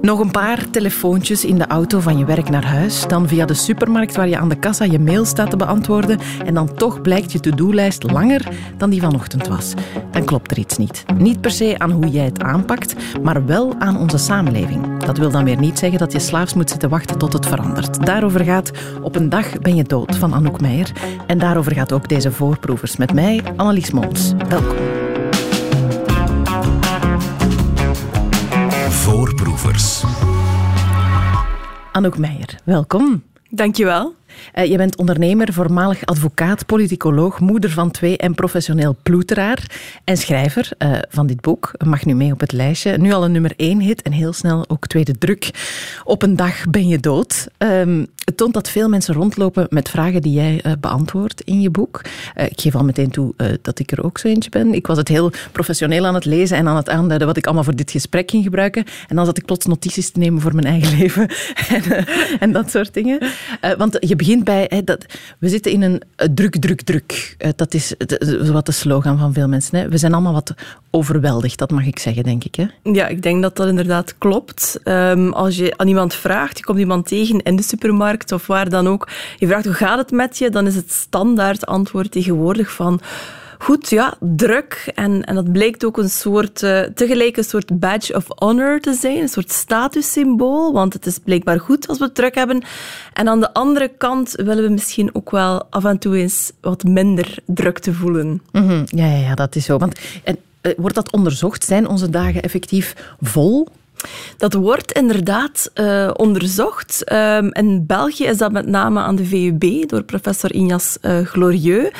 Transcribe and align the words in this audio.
Nog 0.00 0.18
een 0.18 0.30
paar 0.30 0.70
telefoontjes 0.70 1.44
in 1.44 1.58
de 1.58 1.66
auto 1.66 2.00
van 2.00 2.18
je 2.18 2.24
werk 2.24 2.48
naar 2.48 2.64
huis, 2.64 3.06
dan 3.06 3.28
via 3.28 3.46
de 3.46 3.54
supermarkt 3.54 4.16
waar 4.16 4.28
je 4.28 4.38
aan 4.38 4.48
de 4.48 4.58
kassa 4.58 4.84
je 4.84 4.98
mail 4.98 5.24
staat 5.24 5.50
te 5.50 5.56
beantwoorden 5.56 6.18
en 6.44 6.54
dan 6.54 6.74
toch 6.74 7.00
blijkt 7.00 7.32
je 7.32 7.40
to-do-lijst 7.40 8.02
langer 8.02 8.48
dan 8.76 8.90
die 8.90 9.00
vanochtend 9.00 9.46
was. 9.46 9.74
Dan 10.10 10.24
klopt 10.24 10.50
er 10.50 10.58
iets 10.58 10.78
niet. 10.78 11.04
Niet 11.16 11.40
per 11.40 11.50
se 11.50 11.74
aan 11.78 11.90
hoe 11.90 12.08
jij 12.08 12.24
het 12.24 12.42
aanpakt, 12.42 12.94
maar 13.22 13.46
wel 13.46 13.74
aan 13.78 13.98
onze 13.98 14.18
samenleving. 14.18 15.04
Dat 15.04 15.18
wil 15.18 15.30
dan 15.30 15.44
weer 15.44 15.58
niet 15.58 15.78
zeggen 15.78 15.98
dat 15.98 16.12
je 16.12 16.18
slaafs 16.18 16.54
moet 16.54 16.70
zitten 16.70 16.88
wachten 16.88 17.18
tot 17.18 17.32
het 17.32 17.46
verandert. 17.46 18.06
Daarover 18.06 18.44
gaat 18.44 18.70
Op 19.02 19.16
een 19.16 19.28
dag 19.28 19.58
ben 19.58 19.76
je 19.76 19.84
dood 19.84 20.16
van 20.16 20.34
Anouk 20.34 20.60
Meijer. 20.60 20.92
En 21.26 21.38
daarover 21.38 21.72
gaat 21.72 21.92
ook 21.92 22.08
deze 22.08 22.32
voorproevers 22.32 22.96
met 22.96 23.12
mij, 23.12 23.40
Annelies 23.56 23.90
Mons. 23.90 24.32
Welkom. 24.48 25.01
Voorproevers. 29.52 30.04
Anouk 31.92 32.18
Meijer, 32.18 32.58
welkom. 32.64 33.22
Dankjewel. 33.50 34.14
Uh, 34.54 34.64
je 34.64 34.76
bent 34.76 34.96
ondernemer, 34.96 35.52
voormalig 35.52 36.06
advocaat, 36.06 36.66
politicoloog, 36.66 37.40
moeder 37.40 37.70
van 37.70 37.90
twee 37.90 38.16
en 38.16 38.34
professioneel 38.34 38.96
ploeteraar 39.02 39.70
en 40.04 40.16
schrijver 40.16 40.70
uh, 40.78 40.98
van 41.08 41.26
dit 41.26 41.40
boek. 41.40 41.72
Mag 41.84 42.04
nu 42.04 42.14
mee 42.14 42.32
op 42.32 42.40
het 42.40 42.52
lijstje. 42.52 42.98
Nu 42.98 43.12
al 43.12 43.24
een 43.24 43.32
nummer 43.32 43.52
één 43.56 43.80
hit 43.80 44.02
en 44.02 44.12
heel 44.12 44.32
snel 44.32 44.64
ook 44.68 44.86
tweede 44.86 45.18
druk. 45.18 45.50
Op 46.04 46.22
een 46.22 46.36
dag 46.36 46.64
ben 46.70 46.88
je 46.88 46.98
dood. 46.98 47.46
Um, 47.58 48.06
het 48.24 48.36
toont 48.36 48.54
dat 48.54 48.68
veel 48.68 48.88
mensen 48.88 49.14
rondlopen 49.14 49.66
met 49.70 49.88
vragen 49.88 50.22
die 50.22 50.32
jij 50.32 50.60
uh, 50.66 50.72
beantwoordt 50.80 51.40
in 51.40 51.60
je 51.60 51.70
boek. 51.70 52.00
ik 52.34 52.60
geef 52.60 52.74
al 52.74 52.84
meteen 52.84 53.10
toe 53.10 53.34
dat 53.62 53.78
ik 53.78 53.92
er 53.92 54.04
ook 54.04 54.18
zo 54.18 54.28
eentje 54.28 54.50
ben. 54.50 54.74
Ik 54.74 54.86
was 54.86 54.96
het 54.98 55.08
heel 55.08 55.30
professioneel 55.52 56.06
aan 56.06 56.14
het 56.14 56.24
lezen 56.24 56.56
en 56.56 56.68
aan 56.68 56.76
het 56.76 56.88
aanduiden 56.88 57.26
wat 57.26 57.36
ik 57.36 57.44
allemaal 57.44 57.64
voor 57.64 57.76
dit 57.76 57.90
gesprek 57.90 58.30
ging 58.30 58.44
gebruiken. 58.44 58.84
En 59.08 59.16
dan 59.16 59.24
zat 59.24 59.38
ik 59.38 59.44
plots 59.44 59.66
notities 59.66 60.10
te 60.10 60.18
nemen 60.18 60.40
voor 60.40 60.54
mijn 60.54 60.66
eigen 60.66 60.96
leven 60.98 61.28
en, 61.68 62.06
en 62.40 62.52
dat 62.52 62.70
soort 62.70 62.94
dingen. 62.94 63.18
want 63.76 63.96
je 64.00 64.16
begint 64.22 64.44
bij, 64.44 64.66
hè, 64.68 64.84
dat, 64.84 65.06
we 65.38 65.48
zitten 65.48 65.72
in 65.72 65.82
een 65.82 66.02
druk, 66.34 66.56
druk, 66.56 66.82
druk. 66.82 67.36
Uh, 67.38 67.50
dat 67.56 67.74
is 67.74 67.94
wat 68.52 68.66
de 68.66 68.72
slogan 68.72 69.18
van 69.18 69.32
veel 69.32 69.48
mensen. 69.48 69.78
Hè. 69.78 69.88
We 69.88 69.98
zijn 69.98 70.12
allemaal 70.12 70.32
wat 70.32 70.54
overweldigd, 70.90 71.58
dat 71.58 71.70
mag 71.70 71.86
ik 71.86 71.98
zeggen, 71.98 72.22
denk 72.22 72.44
ik. 72.44 72.54
Hè? 72.54 72.66
Ja, 72.82 73.06
ik 73.06 73.22
denk 73.22 73.42
dat 73.42 73.56
dat 73.56 73.68
inderdaad 73.68 74.18
klopt. 74.18 74.80
Um, 74.84 75.32
als 75.32 75.56
je 75.56 75.76
aan 75.76 75.88
iemand 75.88 76.14
vraagt, 76.14 76.58
je 76.58 76.64
komt 76.64 76.78
iemand 76.78 77.06
tegen 77.06 77.42
in 77.42 77.56
de 77.56 77.62
supermarkt 77.62 78.32
of 78.32 78.46
waar 78.46 78.68
dan 78.68 78.88
ook, 78.88 79.08
je 79.38 79.46
vraagt 79.46 79.64
hoe 79.64 79.74
gaat 79.74 79.98
het 79.98 80.10
met 80.10 80.38
je, 80.38 80.50
dan 80.50 80.66
is 80.66 80.74
het 80.74 80.92
standaard 80.92 81.66
antwoord 81.66 82.10
tegenwoordig 82.10 82.72
van 82.72 83.00
goed, 83.62 83.90
ja, 83.90 84.14
druk. 84.20 84.90
En, 84.94 85.24
en 85.24 85.34
dat 85.34 85.52
blijkt 85.52 85.84
ook 85.84 85.98
een 85.98 86.10
soort, 86.10 86.62
uh, 86.62 86.80
tegelijk 86.80 87.36
een 87.36 87.44
soort 87.44 87.78
badge 87.78 88.14
of 88.14 88.26
honor 88.28 88.80
te 88.80 88.92
zijn, 88.92 89.20
een 89.20 89.28
soort 89.28 89.52
statussymbool, 89.52 90.72
want 90.72 90.92
het 90.92 91.06
is 91.06 91.18
blijkbaar 91.18 91.60
goed 91.60 91.88
als 91.88 91.98
we 91.98 92.12
druk 92.12 92.34
hebben. 92.34 92.62
En 93.12 93.28
aan 93.28 93.40
de 93.40 93.54
andere 93.54 93.88
kant 93.98 94.32
willen 94.36 94.64
we 94.64 94.70
misschien 94.70 95.14
ook 95.14 95.30
wel 95.30 95.64
af 95.70 95.84
en 95.84 95.98
toe 95.98 96.16
eens 96.16 96.52
wat 96.60 96.84
minder 96.84 97.38
druk 97.46 97.78
te 97.78 97.92
voelen. 97.92 98.42
-hmm. 98.52 98.84
ja, 98.86 99.06
ja, 99.06 99.18
ja, 99.18 99.34
dat 99.34 99.56
is 99.56 99.64
zo. 99.64 99.78
Want, 99.78 99.98
en, 100.24 100.36
uh, 100.62 100.72
wordt 100.76 100.94
dat 100.94 101.12
onderzocht? 101.12 101.64
Zijn 101.64 101.88
onze 101.88 102.10
dagen 102.10 102.42
effectief 102.42 103.14
vol? 103.20 103.68
Dat 104.36 104.54
wordt 104.54 104.92
inderdaad 104.92 105.70
uh, 105.74 106.10
onderzocht. 106.16 107.12
Um, 107.12 107.52
in 107.52 107.86
België 107.86 108.24
is 108.24 108.36
dat 108.36 108.52
met 108.52 108.66
name 108.66 109.00
aan 109.00 109.16
de 109.16 109.24
VUB 109.24 109.88
door 109.88 110.02
professor 110.02 110.52
Ignace 110.52 110.98
uh, 111.02 111.26
Glorieux. 111.26 111.90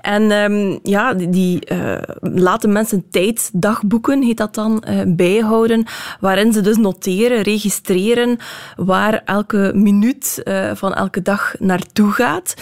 En 0.00 0.30
um, 0.30 0.78
ja, 0.82 1.14
die 1.14 1.72
uh, 1.72 1.96
laten 2.20 2.72
mensen 2.72 3.04
tijdsdagboeken, 3.10 4.22
heet 4.22 4.36
dat 4.36 4.54
dan, 4.54 4.84
bijhouden, 5.06 5.84
waarin 6.20 6.52
ze 6.52 6.60
dus 6.60 6.76
noteren, 6.76 7.42
registreren 7.42 8.38
waar 8.76 9.22
elke 9.24 9.72
minuut 9.74 10.42
van 10.74 10.94
elke 10.94 11.22
dag 11.22 11.54
naartoe 11.58 12.10
gaat. 12.12 12.54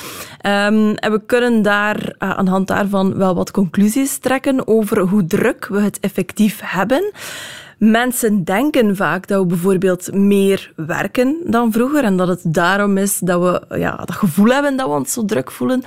Um, 0.46 0.94
en 0.94 1.12
we 1.12 1.20
kunnen 1.26 1.62
daar 1.62 2.14
aan 2.18 2.44
de 2.44 2.50
hand 2.50 2.68
daarvan 2.68 3.16
wel 3.16 3.34
wat 3.34 3.50
conclusies 3.50 4.18
trekken 4.18 4.68
over 4.68 5.00
hoe 5.00 5.26
druk 5.26 5.66
we 5.66 5.80
het 5.80 6.00
effectief 6.00 6.60
hebben. 6.64 7.12
Mensen 7.78 8.44
denken 8.44 8.96
vaak 8.96 9.26
dat 9.26 9.40
we 9.40 9.46
bijvoorbeeld 9.46 10.12
meer 10.12 10.72
werken 10.76 11.36
dan 11.44 11.72
vroeger 11.72 12.04
en 12.04 12.16
dat 12.16 12.28
het 12.28 12.40
daarom 12.44 12.96
is 12.96 13.18
dat 13.18 13.40
we 13.40 13.78
ja, 13.78 13.96
dat 13.96 14.12
gevoel 14.12 14.48
hebben 14.48 14.76
dat 14.76 14.86
we 14.86 14.92
ons 14.92 15.12
zo 15.12 15.24
druk 15.24 15.50
voelen. 15.50 15.82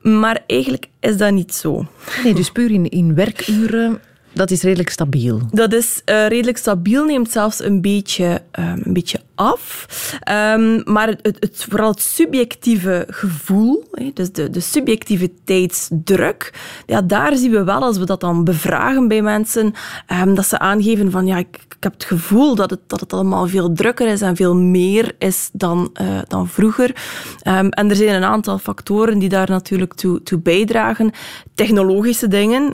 Maar 0.00 0.42
eigenlijk 0.46 0.88
is 1.00 1.16
dat 1.16 1.32
niet 1.32 1.54
zo. 1.54 1.86
Nee, 2.24 2.34
dus 2.34 2.50
puur 2.50 2.70
in, 2.70 2.88
in 2.88 3.14
werkuren 3.14 4.00
dat 4.32 4.50
is 4.50 4.62
redelijk 4.62 4.90
stabiel. 4.90 5.40
Dat 5.50 5.72
is 5.72 6.02
uh, 6.06 6.26
redelijk 6.26 6.58
stabiel, 6.58 7.04
neemt 7.04 7.30
zelfs 7.30 7.62
een 7.62 7.80
beetje, 7.80 8.42
um, 8.58 8.80
een 8.84 8.92
beetje 8.92 9.20
af. 9.34 9.86
Um, 10.30 10.82
maar 10.84 11.08
het, 11.08 11.20
het, 11.22 11.66
vooral 11.68 11.90
het 11.90 12.00
subjectieve 12.00 13.06
gevoel, 13.08 13.84
dus 14.14 14.32
de, 14.32 14.50
de 14.50 14.60
subjectiviteitsdruk, 14.60 16.52
ja, 16.86 17.02
daar 17.02 17.36
zien 17.36 17.50
we 17.50 17.64
wel, 17.64 17.82
als 17.82 17.98
we 17.98 18.04
dat 18.04 18.20
dan 18.20 18.44
bevragen 18.44 19.08
bij 19.08 19.22
mensen, 19.22 19.74
um, 20.22 20.34
dat 20.34 20.46
ze 20.46 20.58
aangeven 20.58 21.10
van 21.10 21.26
ja, 21.26 21.36
ik, 21.36 21.58
ik, 21.68 21.76
heb 21.80 21.92
het 21.92 22.04
gevoel 22.04 22.54
dat 22.54 22.70
het, 22.70 22.80
dat 22.86 23.00
het 23.00 23.12
allemaal 23.12 23.48
veel 23.48 23.72
drukker 23.72 24.08
is 24.08 24.20
en 24.20 24.36
veel 24.36 24.56
meer 24.56 25.12
is 25.18 25.50
dan, 25.52 25.96
uh, 26.00 26.18
dan 26.28 26.48
vroeger. 26.48 26.96
en 27.42 27.90
er 27.90 27.96
zijn 27.96 28.14
een 28.14 28.24
aantal 28.24 28.58
factoren 28.58 29.18
die 29.18 29.28
daar 29.28 29.50
natuurlijk 29.50 29.94
toe, 29.94 30.22
toe 30.22 30.38
bijdragen. 30.38 31.10
Technologische 31.54 32.28
dingen, 32.28 32.72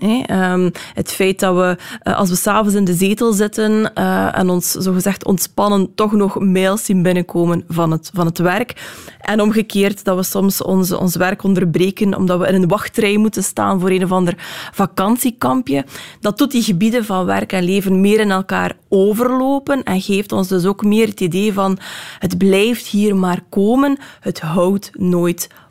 het 0.95 1.13
feit 1.13 1.41
dat 1.41 1.48
dat 1.55 1.77
we, 1.77 1.99
eh, 2.03 2.17
als 2.17 2.29
we 2.29 2.37
s'avonds 2.37 2.75
in 2.75 2.85
de 2.85 2.95
zetel 2.95 3.33
zitten 3.33 3.91
uh, 3.95 4.39
en 4.39 4.51
ons 4.51 4.71
zogezegd 4.71 5.25
ontspannen, 5.25 5.95
toch 5.95 6.13
nog 6.13 6.41
mails 6.41 6.85
zien 6.85 7.03
binnenkomen 7.03 7.65
van 7.69 7.91
het, 7.91 8.11
van 8.15 8.27
het 8.27 8.39
werk. 8.39 8.91
En 9.21 9.41
omgekeerd, 9.41 10.05
dat 10.05 10.17
we 10.17 10.23
soms 10.23 10.63
ons, 10.63 10.93
ons 10.93 11.17
werk 11.17 11.43
onderbreken 11.43 12.17
omdat 12.17 12.39
we 12.39 12.47
in 12.47 12.63
een 12.63 12.69
wachtrij 12.69 13.17
moeten 13.17 13.43
staan 13.43 13.81
voor 13.81 13.91
een 13.91 14.05
of 14.05 14.13
ander 14.13 14.35
vakantiekampje. 14.73 15.85
Dat 16.21 16.39
doet 16.39 16.51
die 16.51 16.63
gebieden 16.63 17.05
van 17.05 17.25
werk 17.25 17.53
en 17.53 17.65
leven 17.65 18.01
meer 18.01 18.21
in 18.21 18.31
elkaar 18.31 18.77
overlopen 18.89 19.83
en 19.83 20.01
geeft 20.01 20.33
ons 20.33 20.49
dus 20.49 20.65
ook 20.65 20.85
meer 20.85 21.07
het 21.07 21.21
idee 21.21 21.53
van 21.53 21.79
het 22.19 22.39
blijft 22.39 22.87
hier 22.87 23.17
maar 23.17 23.41
komen, 23.49 23.99
het 24.21 24.41
houdt 24.41 24.91
nooit 24.93 25.49
op. 25.51 25.68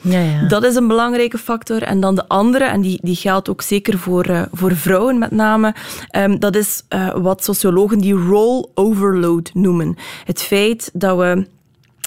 Ja, 0.00 0.20
ja. 0.20 0.48
Dat 0.48 0.64
is 0.64 0.74
een 0.74 0.86
belangrijke 0.86 1.38
factor. 1.38 1.82
En 1.82 2.00
dan 2.00 2.14
de 2.14 2.28
andere, 2.28 2.64
en 2.64 2.80
die, 2.80 2.98
die 3.02 3.16
geldt 3.16 3.48
ook 3.48 3.62
zeker 3.62 3.98
voor, 3.98 4.28
uh, 4.28 4.42
voor 4.52 4.76
vrouwen 4.76 5.18
met 5.18 5.30
name, 5.30 5.74
um, 6.16 6.38
dat 6.38 6.56
is 6.56 6.82
uh, 6.88 7.14
wat 7.14 7.44
sociologen 7.44 7.98
die 7.98 8.14
role 8.14 8.68
overload 8.74 9.50
noemen. 9.54 9.96
Het 10.24 10.42
feit 10.42 10.90
dat 10.92 11.16
we 11.18 11.46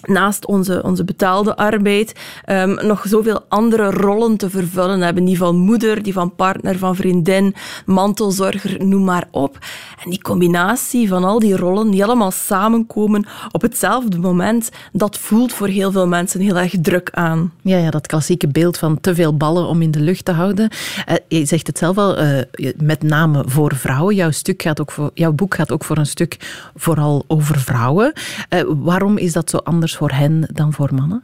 naast 0.05 0.45
onze, 0.45 0.83
onze 0.83 1.03
betaalde 1.03 1.55
arbeid 1.55 2.13
um, 2.45 2.77
nog 2.85 3.03
zoveel 3.07 3.45
andere 3.47 3.91
rollen 3.91 4.37
te 4.37 4.49
vervullen 4.49 5.01
hebben. 5.01 5.25
Die 5.25 5.37
van 5.37 5.55
moeder, 5.55 6.03
die 6.03 6.13
van 6.13 6.35
partner, 6.35 6.77
van 6.77 6.95
vriendin, 6.95 7.55
mantelzorger, 7.85 8.85
noem 8.85 9.03
maar 9.03 9.27
op. 9.31 9.57
En 10.03 10.09
die 10.09 10.21
combinatie 10.21 11.07
van 11.07 11.23
al 11.23 11.39
die 11.39 11.55
rollen, 11.55 11.91
die 11.91 12.03
allemaal 12.03 12.31
samenkomen 12.31 13.25
op 13.51 13.61
hetzelfde 13.61 14.19
moment, 14.19 14.69
dat 14.91 15.17
voelt 15.17 15.53
voor 15.53 15.67
heel 15.67 15.91
veel 15.91 16.07
mensen 16.07 16.39
heel 16.39 16.57
erg 16.57 16.73
druk 16.81 17.09
aan. 17.11 17.51
Ja, 17.61 17.77
ja 17.77 17.89
dat 17.89 18.07
klassieke 18.07 18.47
beeld 18.47 18.77
van 18.77 18.99
te 19.01 19.15
veel 19.15 19.37
ballen 19.37 19.67
om 19.67 19.81
in 19.81 19.91
de 19.91 19.99
lucht 19.99 20.25
te 20.25 20.31
houden. 20.31 20.69
Uh, 21.09 21.15
je 21.27 21.45
zegt 21.45 21.67
het 21.67 21.77
zelf 21.77 21.97
al, 21.97 22.23
uh, 22.23 22.39
met 22.77 23.03
name 23.03 23.43
voor 23.45 23.75
vrouwen. 23.75 24.15
Jouw, 24.15 24.31
stuk 24.31 24.61
gaat 24.61 24.81
ook 24.81 24.91
voor, 24.91 25.11
jouw 25.13 25.31
boek 25.31 25.55
gaat 25.55 25.71
ook 25.71 25.83
voor 25.83 25.97
een 25.97 26.05
stuk 26.05 26.37
vooral 26.75 27.23
over 27.27 27.59
vrouwen. 27.59 28.13
Uh, 28.49 28.61
waarom 28.67 29.17
is 29.17 29.33
dat 29.33 29.49
zo 29.49 29.57
anders 29.57 29.88
voor 29.95 30.11
hen 30.11 30.49
dan 30.53 30.73
voor 30.73 30.93
mannen? 30.93 31.23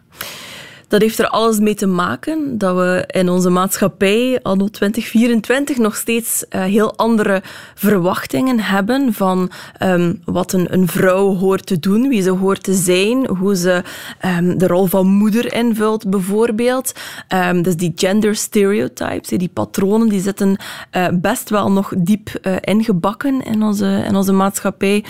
Dat 0.95 1.03
heeft 1.03 1.19
er 1.19 1.27
alles 1.27 1.59
mee 1.59 1.73
te 1.73 1.85
maken 1.87 2.57
dat 2.57 2.75
we 2.75 3.03
in 3.07 3.29
onze 3.29 3.49
maatschappij 3.49 4.39
anno 4.41 4.67
2024 4.67 5.77
nog 5.77 5.95
steeds 5.95 6.45
uh, 6.49 6.63
heel 6.63 6.97
andere 6.97 7.41
verwachtingen 7.73 8.59
hebben 8.59 9.13
van 9.13 9.51
um, 9.83 10.21
wat 10.25 10.53
een, 10.53 10.73
een, 10.73 10.87
vrouw 10.87 11.35
hoort 11.35 11.65
te 11.65 11.79
doen, 11.79 12.07
wie 12.07 12.21
ze 12.21 12.29
hoort 12.29 12.63
te 12.63 12.73
zijn, 12.73 13.27
hoe 13.27 13.55
ze 13.55 13.83
um, 14.39 14.57
de 14.57 14.67
rol 14.67 14.85
van 14.85 15.07
moeder 15.07 15.53
invult 15.53 16.09
bijvoorbeeld. 16.09 16.93
Um, 17.49 17.61
dus 17.61 17.75
die 17.75 17.91
gender 17.95 18.35
stereotypes, 18.35 19.27
die 19.27 19.49
patronen, 19.53 20.09
die 20.09 20.21
zitten 20.21 20.57
uh, 20.91 21.07
best 21.13 21.49
wel 21.49 21.71
nog 21.71 21.93
diep 21.97 22.29
uh, 22.41 22.55
ingebakken 22.61 23.45
in 23.45 23.63
onze, 23.63 24.03
in 24.07 24.15
onze 24.15 24.33
maatschappij. 24.33 25.03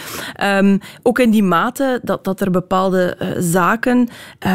ook 1.04 1.20
in 1.20 1.32
die 1.32 1.44
mate 1.44 2.00
dat, 2.04 2.24
dat 2.24 2.42
er 2.42 2.52
bepaalde 2.52 3.18
zaken 3.40 4.10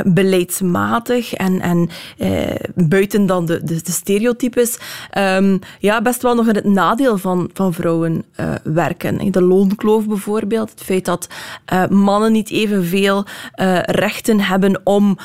beleidsmatig 0.05 1.20
en, 1.29 1.61
en 1.61 1.89
eh, 2.19 2.55
buiten 2.75 3.27
dan 3.27 3.47
de, 3.47 3.65
de, 3.65 3.83
de 3.83 3.93
stereotypes, 3.93 4.79
um, 5.19 5.59
ja, 5.79 6.03
best 6.03 6.23
wel 6.23 6.35
nog 6.35 6.49
in 6.49 6.55
het 6.55 6.65
nadeel 6.65 7.19
van, 7.19 7.51
van 7.53 7.73
vrouwen 7.73 8.25
uh, 8.41 8.55
werken. 8.65 9.33
De 9.33 9.43
loonkloof 9.43 10.07
bijvoorbeeld, 10.07 10.71
het 10.71 10.83
feit 10.83 11.05
dat 11.05 11.29
uh, 11.73 11.87
mannen 11.87 12.33
niet 12.33 12.51
evenveel 12.51 13.25
uh, 13.61 13.79
rechten 13.83 14.41
hebben 14.41 14.81
om 14.85 15.19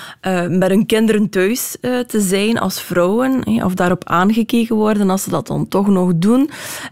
met 0.49 0.69
hun 0.69 0.85
kinderen 0.85 1.29
thuis 1.29 1.77
te 2.07 2.19
zijn 2.21 2.59
als 2.59 2.81
vrouwen, 2.81 3.63
of 3.63 3.73
daarop 3.73 4.03
aangekeken 4.05 4.75
worden 4.75 5.09
als 5.09 5.23
ze 5.23 5.29
dat 5.29 5.47
dan 5.47 5.67
toch 5.67 5.87
nog 5.87 6.11
doen. 6.15 6.49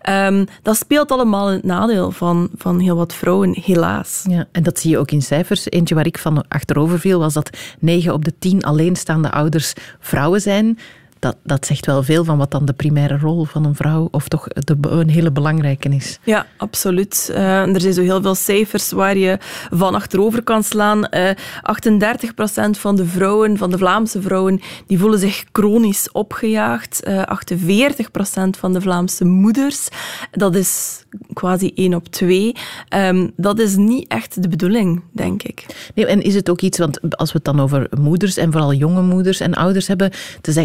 Um, 0.10 0.46
dat 0.62 0.78
speelt 0.78 1.12
allemaal 1.12 1.48
in 1.48 1.56
het 1.56 1.64
nadeel 1.64 2.12
van, 2.12 2.50
van 2.56 2.80
heel 2.80 2.96
wat 2.96 3.14
vrouwen, 3.14 3.58
helaas. 3.62 4.26
Ja, 4.30 4.46
en 4.52 4.64
dat 4.64 4.80
zie 4.80 4.92
je 4.92 4.98
ook 4.98 5.12
in 5.12 5.22
cijfers. 5.22 5.70
Eentje 5.70 5.96
waar 5.96 6.06
ik 6.06 6.18
van 6.18 6.48
achterover 6.48 7.00
viel 7.00 7.20
was 7.20 7.34
dat 7.34 7.50
9 7.80 8.14
op 8.14 8.26
de 8.26 8.34
10 8.40 8.64
alleenstaande 8.84 9.32
ouders 9.32 9.74
vrouwen 10.00 10.42
zijn 10.42 10.80
dat, 11.24 11.38
dat 11.44 11.66
zegt 11.66 11.86
wel 11.86 12.04
veel 12.04 12.24
van 12.24 12.38
wat 12.38 12.52
dan 12.52 12.66
de 12.66 12.74
primaire 12.74 13.18
rol 13.18 13.44
van 13.44 13.66
een 13.66 13.76
vrouw, 13.76 14.08
of 14.12 14.28
toch 14.28 14.48
de, 14.48 14.78
een 14.82 15.10
hele 15.10 15.32
belangrijke 15.32 15.90
is. 15.90 16.20
Ja, 16.24 16.46
absoluut. 16.58 17.30
Uh, 17.32 17.74
er 17.74 17.82
zijn 17.82 17.94
zo 17.94 18.02
heel 18.02 18.22
veel 18.22 18.36
cijfers 18.36 18.92
waar 18.92 19.18
je 19.18 19.38
van 19.72 19.96
achterover 19.96 20.44
kan 20.44 20.64
slaan. 20.64 21.08
Uh, 21.12 21.30
eh, 21.30 21.38
38% 22.68 22.80
van 22.80 22.96
de 22.96 23.06
vrouwen, 23.06 23.58
van 23.58 23.72
de 23.72 23.78
Vlaamse 23.78 24.22
vrouwen, 24.22 24.62
die 24.88 25.00
voelen 25.00 25.20
zich 25.20 25.44
chronisch 25.52 26.12
opgejaagd. 26.12 27.08
Uh, 27.08 27.22
eh, 27.22 27.28
48% 27.28 28.58
van 28.60 28.74
de 28.74 28.82
Vlaamse 28.82 29.26
moeders, 29.26 29.88
dat 30.32 30.56
is 30.56 31.04
quasi 31.34 31.72
1 31.76 31.94
op 31.94 32.08
2. 32.08 32.56
Um, 32.96 33.32
dat 33.36 33.60
is 33.60 33.76
niet 33.76 34.08
echt 34.08 34.42
de 34.42 34.48
bedoeling, 34.48 35.04
denk 35.12 35.44
ik. 35.44 35.66
Nee, 35.96 36.06
en 36.06 36.22
is 36.22 36.36
het 36.36 36.50
ook 36.50 36.62
iets, 36.62 36.78
want 36.78 37.18
als 37.18 37.32
we 37.32 37.38
het 37.38 37.46
dan 37.46 37.60
over 37.60 37.88
moeders 38.00 38.38
en 38.38 38.52
vooral 38.52 38.74
jonge 38.74 39.02
moeders 39.02 39.40
en 39.40 39.54
ouders 39.54 39.88
hebben, 39.88 40.12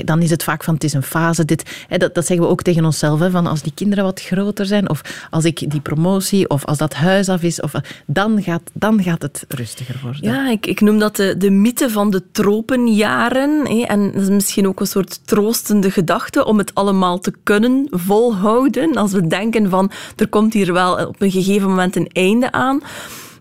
dan 0.04 0.22
is 0.22 0.30
het 0.30 0.42
vaak 0.48 0.64
van 0.64 0.74
het 0.74 0.84
is 0.84 0.92
een 0.92 1.02
fase. 1.02 1.44
Dit, 1.44 1.84
hè, 1.88 1.96
dat, 1.96 2.14
dat 2.14 2.26
zeggen 2.26 2.46
we 2.46 2.52
ook 2.52 2.62
tegen 2.62 2.84
onszelf. 2.84 3.20
Hè, 3.20 3.30
van 3.30 3.46
als 3.46 3.62
die 3.62 3.72
kinderen 3.74 4.04
wat 4.04 4.20
groter 4.20 4.66
zijn, 4.66 4.90
of 4.90 5.26
als 5.30 5.44
ik 5.44 5.70
die 5.70 5.80
promotie, 5.80 6.48
of 6.48 6.64
als 6.64 6.78
dat 6.78 6.94
huis 6.94 7.28
af 7.28 7.42
is, 7.42 7.60
of, 7.60 7.72
dan, 8.06 8.42
gaat, 8.42 8.62
dan 8.72 9.02
gaat 9.02 9.22
het 9.22 9.44
rustiger 9.48 10.00
worden. 10.02 10.22
Ja, 10.22 10.50
ik, 10.50 10.66
ik 10.66 10.80
noem 10.80 10.98
dat 10.98 11.16
de, 11.16 11.36
de 11.36 11.50
mythe 11.50 11.90
van 11.90 12.10
de 12.10 12.22
tropenjaren. 12.32 13.66
Hè, 13.66 13.80
en 13.82 14.12
dat 14.12 14.22
is 14.22 14.28
misschien 14.28 14.68
ook 14.68 14.80
een 14.80 14.86
soort 14.86 15.26
troostende 15.26 15.90
gedachte 15.90 16.44
om 16.44 16.58
het 16.58 16.74
allemaal 16.74 17.18
te 17.18 17.32
kunnen 17.42 17.86
volhouden. 17.90 18.96
Als 18.96 19.12
we 19.12 19.26
denken 19.26 19.70
van 19.70 19.90
er 20.16 20.28
komt 20.28 20.52
hier 20.52 20.72
wel 20.72 21.06
op 21.06 21.22
een 21.22 21.30
gegeven 21.30 21.68
moment 21.68 21.96
een 21.96 22.10
einde 22.12 22.52
aan. 22.52 22.80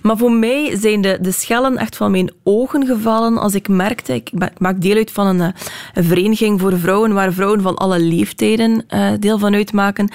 Maar 0.08 0.18
voor 0.18 0.32
mij 0.32 0.78
zijn 0.78 1.02
de, 1.02 1.18
de 1.22 1.32
schellen 1.32 1.78
echt 1.78 1.96
van 1.96 2.12
mijn 2.12 2.32
ogen 2.44 2.86
gevallen 2.86 3.38
als 3.38 3.54
ik 3.54 3.68
merkte, 3.68 4.14
ik, 4.14 4.32
maak 4.58 4.82
deel 4.82 4.96
uit 4.96 5.12
van 5.12 5.28
een, 5.28 5.42
eh, 5.42 6.04
vereniging 6.04 6.60
voor 6.60 6.80
vrouwen 6.80 7.14
waar 7.14 7.34
vrouwen 7.34 7.62
van 7.62 7.76
alle 7.76 8.00
leeftijden 8.00 8.86
uh, 8.90 9.10
deel 9.20 9.40
van 9.40 9.54
uitmaken. 9.54 10.12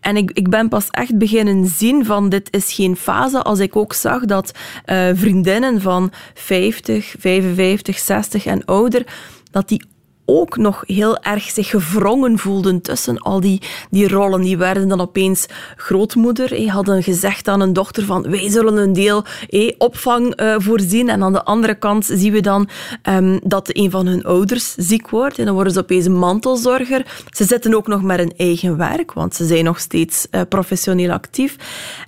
En 0.00 0.16
ik, 0.16 0.30
ik 0.30 0.48
ben 0.48 0.68
pas 0.68 0.90
echt 0.90 1.18
beginnen 1.18 1.66
zien 1.66 2.04
van 2.04 2.28
dit 2.28 2.48
is 2.50 2.72
geen 2.72 2.96
fase 2.96 3.42
als 3.42 3.58
ik 3.58 3.76
ook 3.76 3.92
zag 3.92 4.24
dat 4.24 4.54
uh, 4.86 5.08
vriendinnen 5.14 5.80
van 5.80 6.12
50, 6.34 7.14
55, 7.18 7.98
60 7.98 8.46
en 8.46 8.64
ouder 8.64 9.06
dat 9.50 9.68
die 9.68 9.82
ook 10.24 10.56
nog 10.56 10.82
heel 10.86 11.18
erg 11.18 11.50
zich 11.50 11.68
gevrongen 11.68 12.38
voelden 12.38 12.80
tussen 12.80 13.18
al 13.18 13.40
die, 13.40 13.62
die 13.90 14.08
rollen. 14.08 14.40
Die 14.40 14.56
werden 14.56 14.88
dan 14.88 15.00
opeens 15.00 15.46
grootmoeder. 15.76 16.48
Hey, 16.48 16.66
hadden 16.66 17.02
gezegd 17.02 17.48
aan 17.48 17.60
een 17.60 17.72
dochter 17.72 18.04
van 18.04 18.30
wij 18.30 18.50
zullen 18.50 18.76
een 18.76 18.92
deel 18.92 19.24
hey, 19.48 19.74
opvang 19.78 20.40
uh, 20.40 20.54
voorzien. 20.58 21.08
En 21.08 21.22
aan 21.22 21.32
de 21.32 21.44
andere 21.44 21.74
kant 21.74 22.04
zien 22.04 22.32
we 22.32 22.40
dan 22.40 22.68
um, 23.08 23.40
dat 23.42 23.70
een 23.72 23.90
van 23.90 24.06
hun 24.06 24.24
ouders 24.24 24.74
ziek 24.74 25.08
wordt. 25.10 25.38
En 25.38 25.44
dan 25.44 25.54
worden 25.54 25.72
ze 25.72 25.78
opeens 25.78 26.08
mantelzorger. 26.08 27.06
Ze 27.30 27.44
zitten 27.44 27.74
ook 27.74 27.86
nog 27.86 28.02
met 28.02 28.18
een 28.18 28.32
eigen 28.36 28.76
werk, 28.76 29.12
want 29.12 29.34
ze 29.34 29.46
zijn 29.46 29.64
nog 29.64 29.78
steeds 29.78 30.26
uh, 30.30 30.40
professioneel 30.48 31.10
actief. 31.10 31.56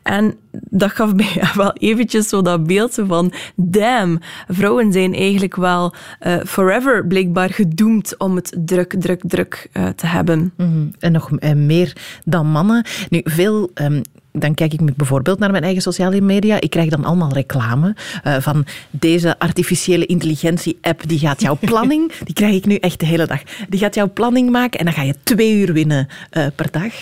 En 0.03 0.39
dat 0.51 0.91
gaf 0.91 1.15
mij 1.23 1.51
wel 1.55 1.73
eventjes 1.73 2.29
zo 2.29 2.43
dat 2.43 2.67
beeld 2.67 2.99
van 3.07 3.33
damn, 3.55 4.21
vrouwen 4.49 4.93
zijn 4.93 5.15
eigenlijk 5.15 5.57
wel 5.57 5.95
uh, 6.27 6.37
forever 6.45 7.07
blijkbaar 7.07 7.51
gedoemd 7.51 8.06
om 8.19 8.37
het 8.37 8.57
druk, 8.59 8.95
druk, 8.99 9.21
druk 9.27 9.69
uh, 9.73 9.89
te 9.89 10.07
hebben. 10.07 10.53
-hmm. 10.57 10.91
En 10.99 11.13
nog 11.13 11.31
uh, 11.31 11.53
meer 11.53 11.97
dan 12.25 12.47
mannen. 12.47 12.85
Nu, 13.09 13.21
veel 13.25 13.71
um, 13.75 14.03
dan 14.39 14.55
kijk 14.55 14.73
ik 14.73 14.97
bijvoorbeeld 14.97 15.39
naar 15.39 15.51
mijn 15.51 15.63
eigen 15.63 15.83
sociale 15.83 16.21
media. 16.21 16.61
Ik 16.61 16.71
krijg 16.71 16.91
dan 16.91 17.05
allemaal 17.05 17.33
reclame 17.33 17.95
uh, 18.27 18.37
van 18.39 18.67
deze 18.91 19.39
artificiële 19.39 20.07
intelligentie-app. 20.07 21.09
Die 21.09 21.19
gaat 21.19 21.41
jouw 21.41 21.59
planning, 21.71 22.13
die 22.25 22.35
krijg 22.35 22.55
ik 22.55 22.67
nu 22.67 22.75
echt 22.75 23.01
de 23.01 23.07
hele 23.07 23.27
dag. 23.27 23.43
Die 23.69 23.81
gaat 23.81 23.95
jouw 23.95 24.11
planning 24.13 24.51
maken 24.51 24.79
en 24.79 24.85
dan 24.85 24.95
ga 24.95 25.03
je 25.03 25.15
twee 25.23 25.55
uur 25.55 25.73
winnen 25.73 26.09
uh, 26.33 26.47
per 26.55 26.71
dag. 26.71 26.93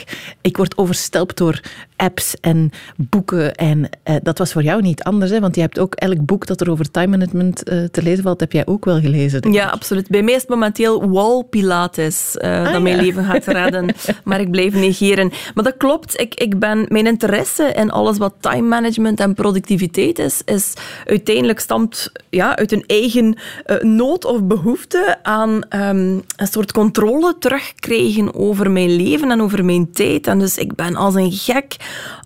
Ik 0.40 0.56
word 0.56 0.76
overstelpt 0.76 1.36
door 1.36 1.60
apps 1.96 2.34
en 2.40 2.70
boeken. 2.96 3.54
En 3.54 3.78
uh, 3.78 4.16
dat 4.22 4.38
was 4.38 4.52
voor 4.52 4.62
jou 4.62 4.82
niet 4.82 5.02
anders, 5.02 5.30
hè? 5.30 5.40
want 5.40 5.54
je 5.54 5.60
hebt 5.60 5.78
ook 5.78 5.94
elk 5.94 6.24
boek 6.24 6.46
dat 6.46 6.60
er 6.60 6.70
over 6.70 6.90
time 6.90 7.06
management 7.06 7.64
te 7.64 8.02
lezen 8.02 8.22
valt, 8.22 8.40
heb 8.40 8.52
jij 8.52 8.66
ook 8.66 8.84
wel 8.84 9.00
gelezen. 9.00 9.52
Ja, 9.52 9.68
absoluut. 9.68 10.08
Bij 10.08 10.22
mij 10.22 10.34
is 10.34 10.40
het 10.40 10.50
momenteel 10.50 11.10
wall 11.10 11.42
pilates 11.50 12.38
ah, 12.38 12.72
dat 12.72 12.82
mijn 12.82 12.96
leven 12.96 13.24
gaat 13.24 13.46
redden. 13.62 13.94
maar 14.24 14.40
ik 14.40 14.50
blijf 14.50 14.74
negeren. 14.74 15.32
Maar 15.54 15.64
dat 15.64 15.76
klopt. 15.76 16.20
Ik, 16.20 16.34
ik 16.34 16.58
ben 16.58 16.86
mijn 16.88 17.06
interesse 17.24 17.72
in 17.72 17.90
alles 17.90 18.18
wat 18.18 18.34
time 18.40 18.68
management 18.68 19.20
en 19.20 19.34
productiviteit 19.34 20.18
is, 20.18 20.42
is 20.44 20.72
uiteindelijk 21.06 21.60
stamt 21.60 22.12
ja, 22.30 22.56
uit 22.56 22.72
een 22.72 22.84
eigen 22.86 23.36
uh, 23.66 23.80
nood 23.80 24.24
of 24.24 24.42
behoefte 24.42 25.18
aan 25.22 25.50
um, 25.50 26.22
een 26.36 26.46
soort 26.50 26.72
controle 26.72 27.36
terugkrijgen 27.38 28.34
over 28.34 28.70
mijn 28.70 28.96
leven 28.96 29.30
en 29.30 29.42
over 29.42 29.64
mijn 29.64 29.92
tijd. 29.92 30.26
En 30.26 30.38
dus 30.38 30.58
ik 30.58 30.74
ben 30.74 30.96
als 30.96 31.14
een 31.14 31.32
gek 31.32 31.76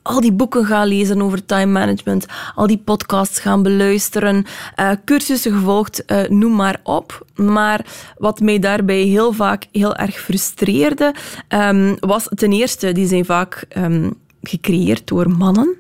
al 0.03 0.21
die 0.21 0.33
boeken 0.33 0.65
gaan 0.65 0.87
lezen 0.87 1.23
over 1.23 1.45
time 1.45 1.73
management, 1.73 2.27
al 2.55 2.67
die 2.67 2.83
podcasts 2.85 3.41
gaan 3.41 3.63
beluisteren, 3.63 4.45
uh, 4.81 4.91
cursussen 5.05 5.53
gevolgd, 5.53 6.03
uh, 6.07 6.29
noem 6.29 6.55
maar 6.55 6.81
op. 6.83 7.27
Maar 7.35 7.87
wat 8.17 8.41
mij 8.41 8.59
daarbij 8.59 9.03
heel 9.03 9.33
vaak 9.33 9.65
heel 9.73 9.97
erg 9.97 10.21
frustreerde, 10.21 11.15
um, 11.49 11.97
was 12.01 12.29
ten 12.35 12.53
eerste, 12.53 12.93
die 12.93 13.07
zijn 13.07 13.25
vaak 13.25 13.65
um, 13.77 14.15
gecreëerd 14.43 15.07
door 15.07 15.31
mannen. 15.31 15.77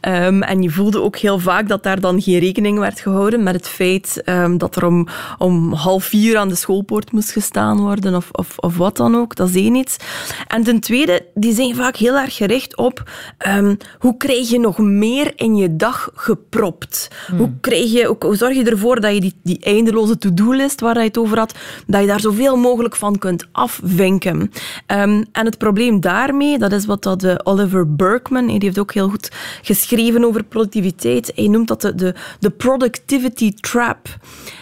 Um, 0.00 0.42
en 0.42 0.62
je 0.62 0.70
voelde 0.70 1.02
ook 1.02 1.16
heel 1.16 1.38
vaak 1.38 1.68
dat 1.68 1.82
daar 1.82 2.00
dan 2.00 2.22
geen 2.22 2.38
rekening 2.38 2.78
werd 2.78 3.00
gehouden 3.00 3.42
met 3.42 3.54
het 3.54 3.68
feit 3.68 4.22
um, 4.24 4.58
dat 4.58 4.76
er 4.76 4.86
om, 4.86 5.08
om 5.38 5.72
half 5.72 6.04
vier 6.04 6.38
aan 6.38 6.48
de 6.48 6.54
schoolpoort 6.54 7.12
moest 7.12 7.30
gestaan 7.30 7.80
worden 7.80 8.14
of, 8.14 8.28
of, 8.32 8.58
of 8.58 8.76
wat 8.76 8.96
dan 8.96 9.14
ook. 9.14 9.36
Dat 9.36 9.48
is 9.48 9.54
één 9.54 9.74
iets. 9.74 9.96
En 10.46 10.62
ten 10.62 10.80
tweede, 10.80 11.26
die 11.34 11.54
zijn 11.54 11.74
vaak 11.74 11.96
heel 11.96 12.16
erg 12.16 12.36
gericht 12.36 12.76
op 12.76 13.10
um, 13.48 13.76
hoe 13.98 14.16
krijg 14.16 14.48
je 14.50 14.58
nog 14.58 14.78
meer 14.78 15.32
in 15.36 15.56
je 15.56 15.76
dag 15.76 16.10
gepropt? 16.14 17.10
Hmm. 17.26 17.38
Hoe, 17.38 17.52
krijg 17.60 17.92
je, 17.92 18.16
hoe 18.18 18.36
zorg 18.36 18.56
je 18.56 18.64
ervoor 18.64 19.00
dat 19.00 19.14
je 19.14 19.20
die, 19.20 19.34
die 19.42 19.58
eindeloze 19.60 20.18
to-do-list 20.18 20.80
waar 20.80 20.98
je 20.98 21.04
het 21.04 21.18
over 21.18 21.38
had, 21.38 21.54
dat 21.86 22.00
je 22.00 22.06
daar 22.06 22.20
zoveel 22.20 22.56
mogelijk 22.56 22.96
van 22.96 23.18
kunt 23.18 23.46
afvinken? 23.52 24.50
en 24.86 25.26
het 25.32 25.58
probleem 25.58 26.00
daarmee, 26.00 26.58
dat 26.58 26.72
is 26.72 26.86
wat 26.86 27.02
dat 27.02 27.20
de 27.20 27.40
Oliver 27.44 27.95
Berkman, 27.96 28.46
die 28.46 28.58
heeft 28.58 28.78
ook 28.78 28.92
heel 28.92 29.08
goed 29.08 29.30
geschreven 29.62 30.24
over 30.24 30.44
productiviteit. 30.44 31.32
Hij 31.34 31.48
noemt 31.48 31.68
dat 31.68 31.80
de, 31.80 31.94
de, 31.94 32.14
de 32.40 32.50
productivity 32.50 33.54
trap. 33.54 34.16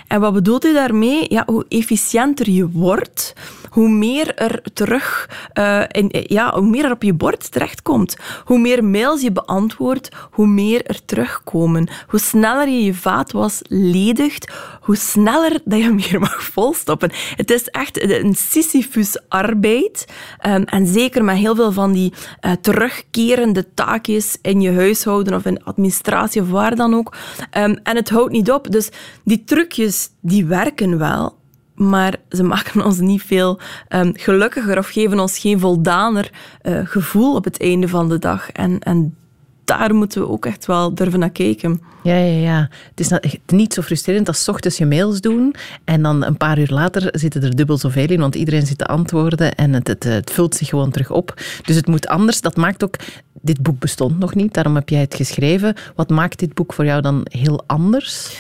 En 0.09 0.21
wat 0.21 0.33
bedoelt 0.33 0.63
hij 0.63 0.73
daarmee? 0.73 1.27
Ja, 1.29 1.43
hoe 1.47 1.65
efficiënter 1.69 2.51
je 2.51 2.71
wordt, 2.71 3.35
hoe 3.75 3.89
meer 3.89 4.35
er 4.35 4.63
terug, 4.73 5.31
uh, 5.55 5.83
in, 5.89 6.09
ja, 6.11 6.53
hoe 6.53 6.69
meer 6.69 6.85
er 6.85 6.91
op 6.91 7.03
je 7.03 7.15
bord 7.15 7.53
terechtkomt. 7.53 8.17
Hoe 8.45 8.59
meer 8.59 8.85
mails 8.85 9.23
je 9.23 9.33
beantwoordt, 9.33 10.09
hoe 10.31 10.47
meer 10.47 10.87
er 10.87 11.05
terugkomen. 11.05 11.89
Hoe 12.07 12.21
sneller 12.21 12.69
je 12.69 12.85
je 12.85 12.95
vaatwas 12.95 13.63
ledigt, 13.69 14.53
hoe 14.81 14.97
sneller 14.97 15.61
dat 15.65 15.81
je 15.81 15.91
meer 15.91 16.21
mag 16.21 16.43
volstoppen. 16.43 17.11
Het 17.37 17.51
is 17.51 17.69
echt 17.69 18.03
een 18.03 18.35
Sisyphus-arbeid. 18.35 20.05
Um, 20.47 20.63
en 20.63 20.87
zeker 20.87 21.25
met 21.25 21.37
heel 21.37 21.55
veel 21.55 21.73
van 21.73 21.93
die 21.93 22.13
uh, 22.41 22.53
terugkerende 22.61 23.75
taakjes 23.75 24.39
in 24.43 24.61
je 24.61 24.73
huishouden 24.73 25.35
of 25.35 25.45
in 25.45 25.65
administratie 25.65 26.43
of 26.43 26.51
waar 26.51 26.77
dan 26.77 26.95
ook. 26.95 27.17
Um, 27.59 27.79
en 27.83 27.97
het 27.97 28.11
houdt 28.11 28.33
niet 28.33 28.51
op. 28.51 28.71
Dus 28.71 28.89
die 29.25 29.45
trucjes, 29.45 30.11
die 30.21 30.47
werken 30.47 30.99
wel 30.99 31.43
maar 31.75 32.17
ze 32.31 32.43
maken 32.43 32.85
ons 32.85 32.99
niet 32.99 33.23
veel 33.23 33.61
um, 33.89 34.13
gelukkiger 34.15 34.79
of 34.79 34.89
geven 34.89 35.21
ons 35.21 35.39
geen 35.39 35.61
voldaner 35.61 36.31
uh, 36.63 36.81
gevoel 36.85 37.35
op 37.35 37.45
het 37.45 37.61
einde 37.61 37.89
van 37.89 38.09
de 38.09 38.19
dag. 38.19 38.51
En, 38.51 38.79
en 38.79 39.17
daar 39.65 39.95
moeten 39.95 40.21
we 40.21 40.29
ook 40.29 40.47
echt 40.47 40.67
wel 40.67 40.95
durven 40.95 41.19
naar 41.19 41.31
kijken. 41.31 41.81
Ja, 42.03 42.17
ja, 42.17 42.41
ja. 42.41 42.69
Het 42.95 43.01
is 43.01 43.37
niet 43.47 43.75
zo 43.75 43.83
frustrerend 43.83 44.29
als 44.29 44.49
ochtends 44.49 44.79
je 44.79 44.87
mails 44.87 45.21
doen 45.21 45.55
en 45.85 46.03
dan 46.03 46.25
een 46.25 46.37
paar 46.37 46.59
uur 46.59 46.71
later 46.71 47.09
zitten 47.11 47.43
er 47.43 47.57
dubbel 47.57 47.79
zoveel 47.79 48.09
in, 48.09 48.21
want 48.21 48.35
iedereen 48.35 48.67
zit 48.67 48.79
te 48.79 48.87
antwoorden 48.87 49.55
en 49.55 49.73
het, 49.73 49.89
het, 49.89 50.05
het 50.05 50.31
vult 50.31 50.55
zich 50.55 50.69
gewoon 50.69 50.91
terug 50.91 51.11
op. 51.11 51.35
Dus 51.63 51.77
het 51.77 51.87
moet 51.87 52.07
anders. 52.07 52.41
Dat 52.41 52.57
maakt 52.57 52.85
ook... 52.85 52.97
Dit 53.41 53.63
boek 53.63 53.79
bestond 53.79 54.19
nog 54.19 54.35
niet, 54.35 54.55
daarom 54.55 54.75
heb 54.75 54.89
jij 54.89 55.01
het 55.01 55.15
geschreven. 55.15 55.75
Wat 55.95 56.11
maakt 56.11 56.39
dit 56.39 56.55
boek 56.55 56.73
voor 56.73 56.85
jou 56.85 57.01
dan 57.01 57.21
heel 57.31 57.65
anders? 57.67 58.37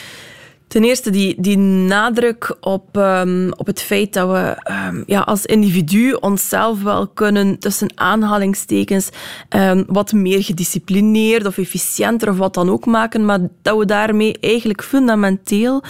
Ten 0.74 0.84
eerste 0.84 1.10
die, 1.10 1.34
die 1.38 1.58
nadruk 1.58 2.56
op, 2.60 2.96
um, 2.96 3.52
op 3.56 3.66
het 3.66 3.82
feit 3.82 4.12
dat 4.12 4.30
we 4.30 4.72
um, 4.88 5.04
ja, 5.06 5.20
als 5.20 5.46
individu 5.46 6.12
onszelf 6.12 6.82
wel 6.82 7.08
kunnen, 7.08 7.58
tussen 7.58 7.90
aanhalingstekens, 7.94 9.08
um, 9.48 9.84
wat 9.86 10.12
meer 10.12 10.42
gedisciplineerd 10.42 11.46
of 11.46 11.58
efficiënter 11.58 12.28
of 12.28 12.36
wat 12.36 12.54
dan 12.54 12.70
ook 12.70 12.86
maken, 12.86 13.24
maar 13.24 13.38
dat 13.62 13.78
we 13.78 13.84
daarmee 13.84 14.38
eigenlijk 14.40 14.82
fundamenteel 14.82 15.82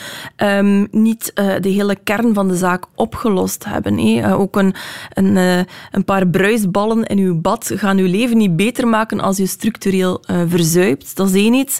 niet 0.90 1.32
uh, 1.34 1.54
de 1.60 1.68
hele 1.68 1.96
kern 2.04 2.34
van 2.34 2.48
de 2.48 2.56
zaak 2.56 2.84
opgelost 2.94 3.64
hebben. 3.64 3.98
Uh, 3.98 4.40
ook 4.40 4.56
een, 4.56 4.74
een, 5.12 5.36
uh, 5.36 5.58
een 5.90 6.04
paar 6.04 6.28
bruisballen 6.28 7.02
in 7.04 7.18
uw 7.18 7.40
bad 7.40 7.70
gaan 7.74 7.98
uw 7.98 8.08
leven 8.08 8.36
niet 8.36 8.56
beter 8.56 8.88
maken 8.88 9.20
als 9.20 9.36
je 9.36 9.46
structureel 9.46 10.24
verzuipt. 10.48 11.16
Dat 11.16 11.28
is 11.28 11.34
één 11.34 11.54
iets. 11.54 11.78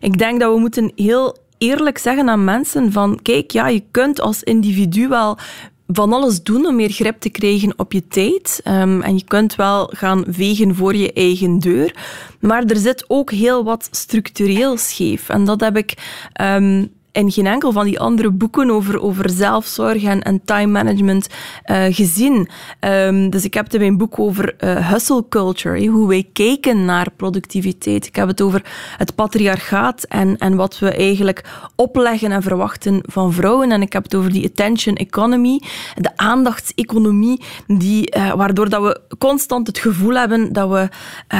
ik 0.00 0.18
denk 0.18 0.40
dat 0.40 0.54
we 0.54 0.60
moeten 0.60 0.92
heel 0.94 1.42
eerlijk 1.64 1.98
zeggen 1.98 2.28
aan 2.28 2.44
mensen 2.44 2.92
van 2.92 3.18
kijk, 3.22 3.50
ja, 3.50 3.68
je 3.68 3.82
kunt 3.90 4.20
als 4.20 4.42
individu 4.42 5.08
wel 5.08 5.38
van 5.86 6.12
alles 6.12 6.42
doen 6.42 6.66
om 6.66 6.76
meer 6.76 6.90
grip 6.90 7.20
te 7.20 7.28
krijgen 7.28 7.74
op 7.76 7.92
je 7.92 8.08
tijd. 8.08 8.60
Um, 8.64 9.02
en 9.02 9.16
je 9.16 9.24
kunt 9.24 9.54
wel 9.54 9.90
gaan 9.94 10.24
vegen 10.28 10.74
voor 10.74 10.94
je 10.94 11.12
eigen 11.12 11.58
deur. 11.58 11.94
Maar 12.40 12.64
er 12.64 12.76
zit 12.76 13.04
ook 13.08 13.30
heel 13.30 13.64
wat 13.64 13.88
structureel 13.90 14.76
scheef. 14.76 15.28
En 15.28 15.44
dat 15.44 15.60
heb 15.60 15.76
ik 15.76 15.94
um, 16.40 16.92
in 17.14 17.32
geen 17.32 17.46
enkel 17.46 17.72
van 17.72 17.84
die 17.84 18.00
andere 18.00 18.30
boeken 18.30 18.70
over, 18.70 19.00
over 19.00 19.30
zelfzorg 19.30 20.02
en, 20.02 20.22
en 20.22 20.44
time 20.44 20.72
management 20.72 21.26
uh, 21.66 21.84
gezien. 21.88 22.48
Um, 22.80 23.30
dus 23.30 23.44
ik 23.44 23.54
heb 23.54 23.64
het 23.64 23.74
in 23.74 23.80
mijn 23.80 23.96
boek 23.96 24.18
over 24.18 24.54
uh, 24.58 24.90
hustle 24.90 25.24
culture, 25.28 25.86
hoe 25.86 26.08
wij 26.08 26.28
kijken 26.32 26.84
naar 26.84 27.10
productiviteit. 27.16 28.06
Ik 28.06 28.16
heb 28.16 28.28
het 28.28 28.40
over 28.40 28.62
het 28.96 29.14
patriarchaat 29.14 30.02
en, 30.02 30.38
en 30.38 30.56
wat 30.56 30.78
we 30.78 30.90
eigenlijk 30.90 31.44
opleggen 31.76 32.32
en 32.32 32.42
verwachten 32.42 33.00
van 33.02 33.32
vrouwen. 33.32 33.72
En 33.72 33.82
ik 33.82 33.92
heb 33.92 34.02
het 34.02 34.14
over 34.14 34.32
die 34.32 34.46
attention 34.46 34.96
economy, 34.96 35.60
de 35.94 36.16
aandachtseconomie, 36.16 37.42
die, 37.66 38.16
uh, 38.16 38.32
waardoor 38.32 38.68
dat 38.68 38.82
we 38.82 39.00
constant 39.18 39.66
het 39.66 39.78
gevoel 39.78 40.14
hebben 40.14 40.52
dat 40.52 40.70
we 40.70 40.88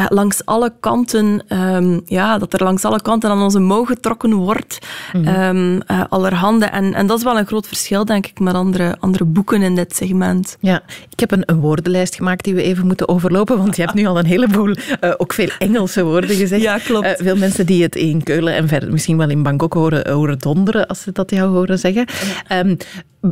langs 0.08 0.44
alle 0.44 0.72
kanten, 0.80 1.44
um, 1.48 2.00
ja, 2.04 2.38
dat 2.38 2.52
er 2.52 2.62
langs 2.62 2.84
alle 2.84 3.02
kanten 3.02 3.30
aan 3.30 3.42
onze 3.42 3.60
mouw 3.60 3.84
getrokken 3.84 4.34
wordt. 4.34 4.78
Mm 5.12 5.24
-hmm 5.24 5.62
uh, 5.72 6.04
allerhande. 6.08 6.64
En, 6.64 6.94
en 6.94 7.06
dat 7.06 7.18
is 7.18 7.24
wel 7.24 7.38
een 7.38 7.46
groot 7.46 7.66
verschil, 7.66 8.04
denk 8.04 8.26
ik, 8.26 8.40
met 8.40 8.54
andere, 8.54 8.96
andere 9.00 9.24
boeken 9.24 9.62
in 9.62 9.74
dit 9.74 9.96
segment. 9.96 10.56
Ja, 10.60 10.82
ik 11.10 11.20
heb 11.20 11.30
een, 11.30 11.42
een 11.46 11.60
woordenlijst 11.60 12.14
gemaakt 12.14 12.44
die 12.44 12.54
we 12.54 12.62
even 12.62 12.86
moeten 12.86 13.08
overlopen, 13.08 13.58
want 13.58 13.76
je 13.76 13.82
hebt 13.82 13.94
nu 13.94 14.06
al 14.06 14.18
een 14.18 14.26
heleboel, 14.26 14.68
uh, 14.68 15.12
ook 15.16 15.32
veel 15.32 15.48
Engelse 15.58 16.04
woorden 16.04 16.36
gezegd. 16.36 16.62
Ja, 16.62 16.78
klopt. 16.78 17.06
Uh, 17.06 17.12
veel 17.16 17.36
mensen 17.36 17.66
die 17.66 17.82
het 17.82 17.96
in 17.96 18.22
Keulen 18.22 18.54
en 18.54 18.68
verder 18.68 18.92
misschien 18.92 19.16
wel 19.16 19.30
in 19.30 19.42
Bangkok 19.42 19.72
horen, 19.72 20.10
horen 20.10 20.38
donderen, 20.38 20.86
als 20.86 21.02
ze 21.02 21.12
dat 21.12 21.30
jou 21.30 21.54
horen 21.54 21.78
zeggen. 21.78 22.06
Um, 22.52 22.76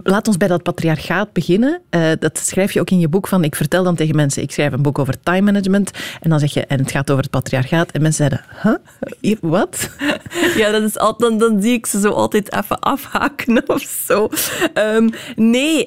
Laat 0.02 0.26
ons 0.26 0.36
bij 0.36 0.48
dat 0.48 0.62
patriarchaat 0.62 1.32
beginnen. 1.32 1.80
Uh, 1.90 2.10
dat 2.18 2.38
schrijf 2.38 2.72
je 2.72 2.80
ook 2.80 2.90
in 2.90 2.98
je 2.98 3.08
boek 3.08 3.28
van. 3.28 3.44
Ik 3.44 3.56
vertel 3.56 3.84
dan 3.84 3.94
tegen 3.94 4.16
mensen, 4.16 4.42
ik 4.42 4.52
schrijf 4.52 4.72
een 4.72 4.82
boek 4.82 4.98
over 4.98 5.20
time 5.20 5.40
management. 5.40 5.90
En 6.20 6.30
dan 6.30 6.38
zeg 6.38 6.54
je, 6.54 6.66
en 6.66 6.78
het 6.78 6.90
gaat 6.90 7.10
over 7.10 7.22
het 7.22 7.32
patriarchaat. 7.32 7.90
En 7.90 8.02
mensen 8.02 8.28
zeiden, 8.28 8.80
huh? 9.20 9.38
Wat? 9.40 9.90
Ja, 10.56 10.70
dat 10.70 10.82
is 10.82 10.98
altijd, 10.98 11.30
dan, 11.30 11.50
dan 11.50 11.62
zie 11.62 11.72
ik 11.72 11.86
ze 11.86 12.00
zo 12.00 12.10
altijd 12.10 12.52
even 12.54 12.80
afhaken 12.80 13.62
of 13.74 13.80
zo. 14.06 14.28
Um, 14.74 15.10
nee, 15.36 15.86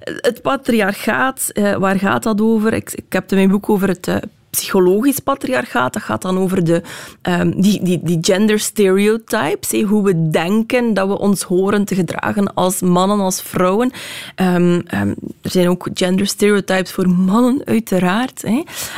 het 0.00 0.42
patriarchaat, 0.42 1.50
uh, 1.52 1.76
waar 1.76 1.98
gaat 1.98 2.22
dat 2.22 2.40
over? 2.40 2.72
Ik, 2.72 2.92
ik 2.92 3.12
heb 3.12 3.30
in 3.30 3.36
mijn 3.36 3.48
boek 3.48 3.68
over 3.68 3.88
het 3.88 4.06
uh, 4.06 4.16
psychologisch 4.54 5.18
patriarchaat. 5.18 5.92
Dat 5.92 6.02
gaat 6.02 6.22
dan 6.22 6.38
over 6.38 6.64
de, 6.64 6.82
um, 7.22 7.60
die, 7.60 7.82
die, 7.82 8.00
die 8.02 8.18
gender 8.20 8.58
stereotypes. 8.58 9.70
Hey, 9.70 9.82
hoe 9.82 10.04
we 10.04 10.30
denken 10.30 10.94
dat 10.94 11.08
we 11.08 11.18
ons 11.18 11.42
horen 11.42 11.84
te 11.84 11.94
gedragen 11.94 12.54
als 12.54 12.80
mannen, 12.80 13.20
als 13.20 13.42
vrouwen. 13.42 13.92
Um, 14.36 14.82
um, 14.94 15.14
er 15.42 15.50
zijn 15.50 15.68
ook 15.68 15.88
gender 15.94 16.26
stereotypes 16.26 16.92
voor 16.92 17.08
mannen, 17.08 17.62
uiteraard. 17.64 18.42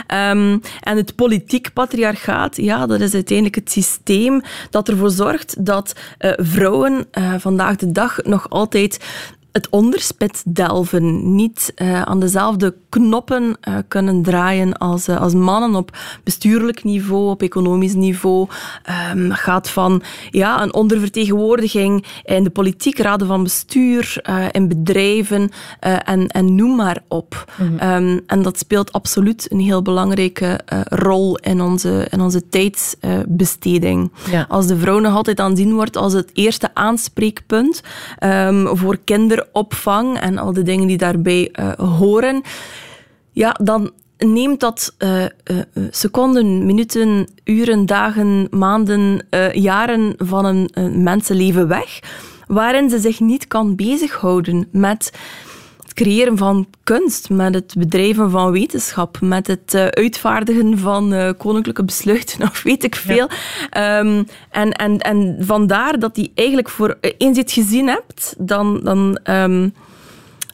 En 0.06 0.60
het 0.80 1.14
politiek 1.14 1.72
patriarchaat, 1.72 2.56
ja, 2.56 2.86
dat 2.86 3.00
is 3.00 3.14
uiteindelijk 3.14 3.56
het 3.56 3.70
systeem 3.70 4.40
dat 4.70 4.88
ervoor 4.88 5.10
zorgt 5.10 5.64
dat 5.66 5.92
uh, 6.18 6.32
vrouwen 6.36 7.06
uh, 7.18 7.34
vandaag 7.38 7.76
de 7.76 7.92
dag 7.92 8.18
nog 8.24 8.50
altijd 8.50 9.04
het 9.56 9.68
onderspit 9.70 10.42
delven. 10.46 11.34
Niet 11.34 11.72
uh, 11.76 12.02
aan 12.02 12.20
dezelfde 12.20 12.74
knoppen 12.88 13.42
uh, 13.42 13.74
kunnen 13.88 14.22
draaien 14.22 14.78
als, 14.78 15.08
uh, 15.08 15.20
als 15.20 15.34
mannen 15.34 15.74
op 15.74 15.96
bestuurlijk 16.24 16.84
niveau, 16.84 17.30
op 17.30 17.42
economisch 17.42 17.94
niveau. 17.94 18.48
Um, 19.14 19.32
gaat 19.32 19.68
van 19.68 20.02
ja, 20.30 20.62
een 20.62 20.74
ondervertegenwoordiging 20.74 22.04
in 22.24 22.44
de 22.44 22.50
politiek, 22.50 22.98
raden 22.98 23.26
van 23.26 23.42
bestuur, 23.42 24.22
in 24.50 24.68
bedrijven 24.68 25.50
en, 25.80 26.26
en 26.26 26.54
noem 26.54 26.76
maar 26.76 27.02
op. 27.08 27.52
Mm 27.58 27.78
-hmm. 27.78 27.94
um, 27.94 28.20
en 28.26 28.42
dat 28.42 28.58
speelt 28.58 28.92
absoluut 28.92 29.52
een 29.52 29.60
heel 29.60 29.82
belangrijke 29.82 30.60
rol 30.88 31.36
in 31.36 31.60
onze, 31.60 32.06
in 32.10 32.20
onze 32.20 32.48
tijdsbesteding. 32.48 34.12
Ja. 34.30 34.46
Als 34.48 34.66
de 34.66 34.76
vrouw 34.76 34.98
nog 34.98 35.14
altijd 35.14 35.40
aanzien 35.40 35.74
wordt 35.74 35.96
als 35.96 36.12
het 36.12 36.30
eerste 36.32 36.70
aanspreekpunt 36.74 37.82
um, 38.24 38.76
voor 38.76 38.98
kinderen 39.04 39.45
opvang 39.52 40.18
en 40.18 40.38
al 40.38 40.52
de 40.52 40.62
dingen 40.62 40.86
die 40.86 40.96
daarbij 40.96 41.54
uh, 41.60 41.72
horen, 41.72 42.42
ja, 43.32 43.56
dan 43.62 43.90
neemt 44.18 44.60
dat 44.60 44.94
uh, 44.98 45.22
uh, 45.22 45.28
seconden, 45.90 46.66
minuten, 46.66 47.28
uren, 47.44 47.86
dagen, 47.86 48.46
maanden, 48.50 49.26
jaren 49.52 50.14
van 50.16 50.44
een 50.44 51.02
mensenleven 51.02 51.68
weg, 51.68 52.00
waarin 52.46 52.90
ze 52.90 52.98
zich 52.98 53.20
niet 53.20 53.46
kan 53.46 53.76
bezighouden 53.76 54.68
met 54.70 55.12
creëren 55.96 56.36
van 56.36 56.66
kunst, 56.84 57.30
met 57.30 57.54
het 57.54 57.74
bedrijven 57.78 58.30
van 58.30 58.50
wetenschap, 58.50 59.20
met 59.20 59.46
het 59.46 59.74
uh, 59.74 59.86
uitvaardigen 59.86 60.78
van 60.78 61.14
uh, 61.14 61.30
koninklijke 61.38 61.84
besluiten 61.84 62.42
of 62.50 62.62
weet 62.62 62.84
ik 62.84 62.96
veel. 62.96 63.28
Ja. 63.70 63.98
Um, 63.98 64.26
en, 64.50 64.72
en, 64.72 64.98
en 64.98 65.36
vandaar 65.40 65.98
dat 65.98 66.14
die 66.14 66.32
eigenlijk 66.34 66.68
voor 66.68 66.98
eens 67.00 67.36
je 67.36 67.42
het 67.42 67.52
gezien 67.52 67.88
hebt, 67.88 68.34
dan, 68.38 68.80
dan 68.82 69.18
um, 69.24 69.74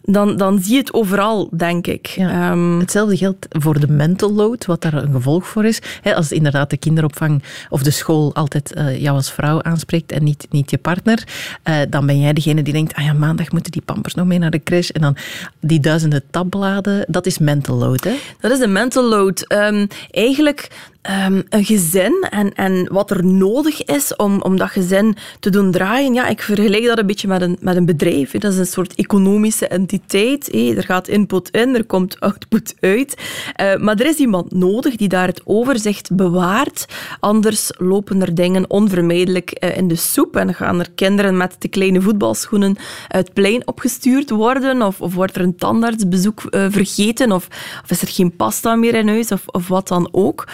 dan, 0.02 0.36
dan 0.36 0.58
zie 0.58 0.72
je 0.72 0.78
het 0.78 0.92
overal, 0.92 1.48
denk 1.56 1.86
ik. 1.86 2.06
Ja. 2.06 2.50
Um, 2.50 2.78
Hetzelfde 2.78 3.16
geldt 3.16 3.46
voor 3.48 3.80
de 3.80 3.88
mental 3.88 4.32
load, 4.32 4.66
wat 4.66 4.82
daar 4.82 4.94
een 4.94 5.12
gevolg 5.12 5.46
voor 5.46 5.64
is. 5.64 5.80
He, 6.00 6.14
als 6.14 6.32
inderdaad 6.32 6.70
de 6.70 6.76
kinderopvang 6.76 7.42
of 7.68 7.82
de 7.82 7.90
school 7.90 8.34
altijd 8.34 8.76
uh, 8.76 9.00
jou 9.00 9.16
als 9.16 9.32
vrouw 9.32 9.62
aanspreekt 9.62 10.12
en 10.12 10.24
niet, 10.24 10.46
niet 10.50 10.70
je 10.70 10.78
partner, 10.78 11.28
uh, 11.64 11.76
dan 11.88 12.06
ben 12.06 12.20
jij 12.20 12.32
degene 12.32 12.62
die 12.62 12.72
denkt, 12.72 12.94
ah 12.94 13.04
ja, 13.04 13.12
maandag 13.12 13.50
moeten 13.50 13.72
die 13.72 13.82
pampers 13.82 14.14
nog 14.14 14.26
mee 14.26 14.38
naar 14.38 14.50
de 14.50 14.62
crash. 14.62 14.88
En 14.88 15.00
dan 15.00 15.16
die 15.60 15.80
duizenden 15.80 16.22
tabbladen, 16.30 17.04
dat 17.08 17.26
is 17.26 17.38
mental 17.38 17.76
load, 17.76 18.04
hè? 18.04 18.14
Dat 18.40 18.50
is 18.50 18.60
een 18.60 18.72
mental 18.72 19.08
load. 19.08 19.52
Um, 19.52 19.86
eigenlijk 20.10 20.90
um, 21.10 21.42
een 21.48 21.64
gezin 21.64 22.26
en, 22.30 22.54
en 22.54 22.88
wat 22.92 23.10
er 23.10 23.24
nodig 23.24 23.84
is 23.84 24.16
om, 24.16 24.42
om 24.42 24.56
dat 24.56 24.70
gezin 24.70 25.16
te 25.40 25.50
doen 25.50 25.70
draaien. 25.70 26.14
Ja, 26.14 26.28
ik 26.28 26.42
vergelijk 26.42 26.84
dat 26.84 26.98
een 26.98 27.06
beetje 27.06 27.28
met 27.28 27.42
een, 27.42 27.56
met 27.60 27.76
een 27.76 27.86
bedrijf. 27.86 28.30
Dat 28.30 28.52
is 28.52 28.58
een 28.58 28.66
soort 28.66 28.94
economische 28.94 29.68
entiteit. 29.68 30.54
Er 30.54 30.82
gaat 30.82 31.08
input 31.08 31.50
in, 31.50 31.74
er 31.74 31.84
komt 31.84 32.20
output 32.20 32.74
uit. 32.80 33.14
Uh, 33.60 33.76
maar 33.76 33.96
er 33.96 34.06
is 34.06 34.16
iemand 34.16 34.52
nodig 34.52 34.96
die 34.96 35.08
daar 35.08 35.26
het 35.26 35.40
overzicht 35.44 36.14
bewaart. 36.14 36.86
Anders 37.20 37.70
lopen 37.78 38.22
er 38.22 38.34
dingen 38.34 38.70
onvermijdelijk 38.70 39.64
uh, 39.64 39.76
in 39.76 39.88
de 39.88 39.96
soep 39.96 40.36
en 40.36 40.54
gaan 40.54 40.78
er 40.78 40.90
kinderen 40.94 41.36
met 41.36 41.56
de 41.58 41.68
kleine 41.68 42.00
voetbalschoenen 42.00 42.76
het 43.08 43.32
plein 43.32 43.66
opgestuurd 43.66 44.30
worden. 44.30 44.82
Of, 44.82 45.00
of 45.00 45.14
wordt 45.14 45.36
er 45.36 45.42
een 45.42 45.56
tandartsbezoek 45.56 46.42
uh, 46.50 46.66
vergeten. 46.68 47.32
Of, 47.32 47.48
of 47.82 47.90
is 47.90 48.02
er 48.02 48.08
geen 48.08 48.36
pasta 48.36 48.74
meer 48.74 48.94
in 48.94 49.08
huis. 49.08 49.32
Of 49.46 49.68
wat 49.68 49.88
dan 49.88 50.08
ook. 50.12 50.48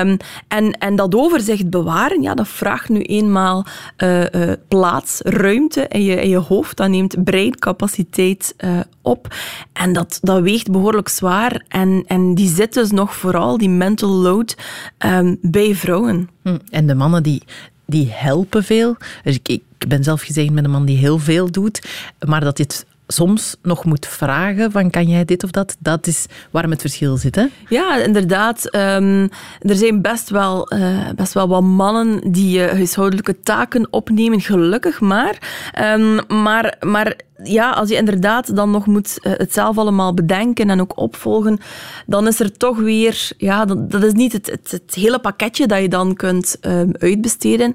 Um, 0.00 0.16
en, 0.48 0.78
en 0.78 0.96
dat 0.96 1.14
overzicht 1.14 1.70
bewaren, 1.70 2.22
ja, 2.22 2.34
dat 2.34 2.48
vraagt 2.48 2.88
nu 2.88 3.00
eenmaal 3.00 3.66
uh, 3.98 4.20
uh, 4.20 4.52
plaats, 4.68 5.20
ruimte 5.24 5.86
in 5.88 6.02
je, 6.02 6.22
in 6.22 6.28
je 6.28 6.36
hoofd. 6.38 6.76
Dat 6.76 6.88
neemt 6.88 7.24
breincapaciteit 7.24 8.54
uh, 8.58 8.80
op. 9.02 9.34
En 9.72 9.92
dat, 9.92 10.18
dat 10.22 10.42
weegt 10.42 10.70
behoorlijk 10.70 11.08
zwaar. 11.08 11.64
En, 11.68 12.04
en 12.06 12.34
die 12.34 12.48
zit 12.48 12.74
dus 12.74 12.90
nog 12.90 13.14
vooral, 13.14 13.58
die 13.58 13.68
mental 13.68 14.10
load, 14.10 14.56
um, 14.98 15.38
bij 15.40 15.74
vrouwen. 15.74 16.28
Hm. 16.42 16.58
En 16.70 16.86
de 16.86 16.94
mannen 16.94 17.22
die, 17.22 17.42
die 17.86 18.08
helpen 18.10 18.64
veel. 18.64 18.96
Dus 19.24 19.34
ik, 19.34 19.48
ik 19.48 19.88
ben 19.88 20.04
zelf 20.04 20.20
gezegend 20.22 20.54
met 20.54 20.64
een 20.64 20.70
man 20.70 20.84
die 20.84 20.98
heel 20.98 21.18
veel 21.18 21.50
doet, 21.50 21.88
maar 22.26 22.40
dat 22.40 22.56
dit 22.56 22.86
soms 23.12 23.56
nog 23.62 23.84
moet 23.84 24.06
vragen 24.06 24.70
van 24.70 24.90
kan 24.90 25.06
jij 25.06 25.24
dit 25.24 25.44
of 25.44 25.50
dat, 25.50 25.76
dat 25.78 26.06
is 26.06 26.26
waarom 26.50 26.70
het 26.70 26.80
verschil 26.80 27.16
zit. 27.16 27.34
Hè? 27.34 27.46
Ja, 27.68 27.96
inderdaad. 27.96 28.74
Um, 28.76 29.28
er 29.60 29.76
zijn 29.76 30.02
best 30.02 30.30
wel, 30.30 30.74
uh, 30.74 31.08
best 31.16 31.32
wel 31.32 31.48
wat 31.48 31.62
mannen 31.62 32.32
die 32.32 32.58
uh, 32.58 32.70
huishoudelijke 32.70 33.40
taken 33.40 33.86
opnemen, 33.90 34.40
gelukkig 34.40 35.00
maar. 35.00 35.38
Um, 35.80 36.20
maar, 36.42 36.76
maar 36.80 37.16
ja, 37.42 37.70
als 37.70 37.88
je 37.88 37.96
inderdaad 37.96 38.56
dan 38.56 38.70
nog 38.70 38.86
moet 38.86 39.18
uh, 39.22 39.32
het 39.36 39.52
zelf 39.52 39.78
allemaal 39.78 40.14
bedenken 40.14 40.70
en 40.70 40.80
ook 40.80 40.98
opvolgen, 40.98 41.58
dan 42.06 42.26
is 42.26 42.40
er 42.40 42.56
toch 42.56 42.78
weer, 42.78 43.30
ja, 43.36 43.64
dat, 43.64 44.02
is 44.02 44.12
niet 44.12 44.32
het, 44.32 44.46
het, 44.46 44.70
het 44.70 44.94
hele 44.94 45.18
pakketje 45.18 45.66
dat 45.66 45.80
je 45.80 45.88
dan 45.88 46.14
kunt 46.14 46.56
uitbesteden. 46.98 47.74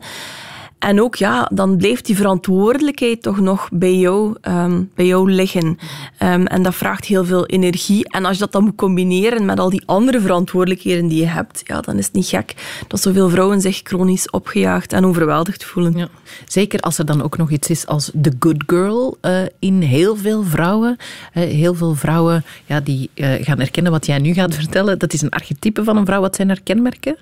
En 0.80 1.02
ook, 1.02 1.16
ja, 1.16 1.50
dan 1.54 1.78
blijft 1.78 2.06
die 2.06 2.16
verantwoordelijkheid 2.16 3.22
toch 3.22 3.40
nog 3.40 3.70
bij 3.72 3.96
jou, 3.96 4.36
ehm, 4.42 4.84
bij 4.96 5.06
jou 5.06 5.32
liggen. 5.32 5.78
Ehm, 6.18 6.46
en 6.46 6.64
dat 6.64 6.76
vraagt 6.76 7.06
heel 7.06 7.26
veel 7.26 7.46
energie. 7.46 8.10
En 8.10 8.26
als 8.26 8.34
je 8.34 8.40
dat 8.40 8.52
dan 8.52 8.64
moet 8.64 8.76
combineren 8.76 9.46
met 9.46 9.60
al 9.60 9.70
die 9.70 9.84
andere 9.86 10.22
verantwoordelijkheden 10.22 11.08
die 11.08 11.20
je 11.20 11.28
hebt, 11.28 11.62
ja, 11.64 11.82
dan 11.82 11.98
is 11.98 12.06
het 12.06 12.14
niet 12.14 12.28
gek 12.28 12.54
dat 12.88 13.02
zoveel 13.02 13.30
vrouwen 13.30 13.62
zich 13.62 13.80
chronisch 13.84 14.30
opgejaagd 14.30 14.94
en 14.94 15.06
overweldigd 15.06 15.64
voelen. 15.66 15.98
Ja. 15.98 16.08
Zeker 16.46 16.80
als 16.80 16.98
er 16.98 17.06
dan 17.06 17.24
ook 17.24 17.38
nog 17.38 17.52
iets 17.52 17.70
is 17.70 17.86
als 17.88 18.12
de 18.14 18.32
good 18.40 18.64
girl 18.68 19.18
uh, 19.22 19.40
in 19.60 19.82
heel 19.82 20.16
veel 20.16 20.44
vrouwen. 20.44 20.98
Uh, 21.34 21.44
heel 21.44 21.74
veel 21.74 21.96
vrouwen 21.96 22.46
ja, 22.66 22.80
die 22.80 23.10
uh, 23.16 23.34
gaan 23.40 23.60
herkennen 23.60 23.92
wat 23.92 24.06
jij 24.06 24.20
nu 24.20 24.34
gaat 24.34 24.56
vertellen. 24.56 25.00
Dat 25.00 25.14
is 25.14 25.22
een 25.22 25.30
archetype 25.30 25.84
van 25.84 25.98
een 25.98 26.06
vrouw. 26.06 26.22
Wat 26.22 26.36
zijn 26.36 26.48
haar 26.48 26.62
kenmerken? 26.64 27.18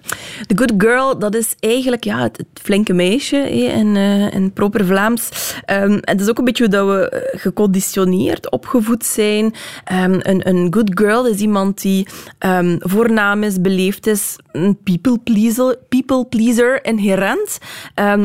De 0.47 0.57
good 0.57 0.74
girl, 0.77 1.19
dat 1.19 1.35
is 1.35 1.55
eigenlijk 1.59 2.03
ja, 2.03 2.21
het, 2.21 2.38
het 2.38 2.47
flinke 2.53 2.93
meisje 2.93 3.45
in, 3.50 3.96
in 4.32 4.54
proper 4.54 4.86
Vlaams. 4.86 5.30
Um, 5.72 5.98
het 6.02 6.22
is 6.22 6.30
ook 6.30 6.38
een 6.38 6.44
beetje 6.44 6.68
dat 6.68 6.88
we 6.88 7.30
geconditioneerd, 7.36 8.52
opgevoed 8.52 9.06
zijn. 9.06 9.46
Um, 9.94 10.20
een, 10.22 10.48
een 10.50 10.68
good 10.74 10.92
girl 10.94 11.28
is 11.28 11.40
iemand 11.40 11.82
die 11.82 12.08
um, 12.40 12.78
voornaam 12.80 13.44
is, 13.44 13.62
beleefd 13.62 14.08
is, 14.08 14.36
een 14.52 14.78
people 14.84 15.18
pleaser, 15.24 15.78
people 15.90 16.25
pleaser 16.25 16.86
inherent. 16.86 17.58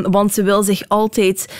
want 0.03 0.33
ze 0.33 0.43
wil 0.43 0.63
zich 0.63 0.83
altijd 0.89 1.53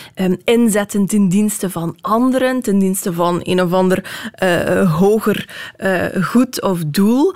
inzetten 0.43 1.05
ten 1.05 1.29
dienste 1.29 1.69
van 1.69 1.97
anderen, 2.01 2.61
ten 2.61 2.79
dienste 2.79 3.13
van 3.13 3.39
een 3.43 3.61
of 3.61 3.73
ander 3.73 4.29
uh, 4.43 4.99
hoger 4.99 5.49
goed 6.21 6.61
of 6.61 6.79
doel. 6.87 7.33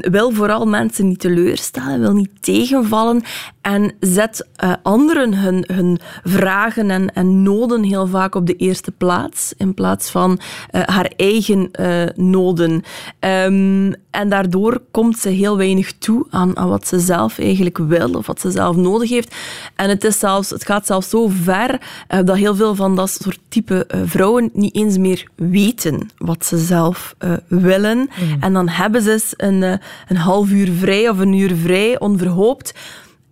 wil 0.00 0.30
vooral 0.30 0.66
mensen 0.66 1.08
niet 1.08 1.20
teleurstellen, 1.20 2.00
wil 2.00 2.14
niet 2.14 2.42
tegenvallen 2.42 3.22
en 3.68 3.92
zet 4.00 4.48
uh, 4.64 4.72
anderen 4.82 5.34
hun, 5.34 5.64
hun 5.66 5.98
vragen 6.24 6.90
en, 6.90 7.14
en 7.14 7.42
noden 7.42 7.82
heel 7.82 8.06
vaak 8.06 8.34
op 8.34 8.46
de 8.46 8.56
eerste 8.56 8.90
plaats, 8.90 9.52
in 9.56 9.74
plaats 9.74 10.10
van 10.10 10.38
uh, 10.72 10.82
haar 10.82 11.12
eigen 11.16 11.68
uh, 11.80 12.02
noden. 12.14 12.82
Um, 13.20 13.94
en 14.10 14.28
daardoor 14.28 14.82
komt 14.90 15.18
ze 15.18 15.28
heel 15.28 15.56
weinig 15.56 15.92
toe 15.98 16.26
aan, 16.30 16.56
aan 16.56 16.68
wat 16.68 16.86
ze 16.86 16.98
zelf 16.98 17.38
eigenlijk 17.38 17.78
wil 17.78 18.10
of 18.10 18.26
wat 18.26 18.40
ze 18.40 18.50
zelf 18.50 18.76
nodig 18.76 19.10
heeft. 19.10 19.34
En 19.76 19.88
het, 19.88 20.04
is 20.04 20.18
zelfs, 20.18 20.50
het 20.50 20.64
gaat 20.64 20.86
zelfs 20.86 21.08
zo 21.08 21.28
ver 21.42 21.80
dat 22.24 22.36
heel 22.36 22.54
veel 22.54 22.74
van 22.74 22.96
dat 22.96 23.10
soort 23.10 23.38
type 23.48 23.86
vrouwen 24.04 24.50
niet 24.52 24.74
eens 24.74 24.98
meer 24.98 25.26
weten 25.34 26.10
wat 26.18 26.46
ze 26.46 26.58
zelf 26.58 27.14
willen. 27.48 27.98
Mm. 27.98 28.36
En 28.40 28.52
dan 28.52 28.68
hebben 28.68 29.02
ze 29.02 29.20
een, 29.36 29.62
een 30.08 30.16
half 30.16 30.50
uur 30.50 30.72
vrij 30.72 31.08
of 31.08 31.18
een 31.18 31.32
uur 31.32 31.56
vrij, 31.56 31.98
onverhoopt. 31.98 32.74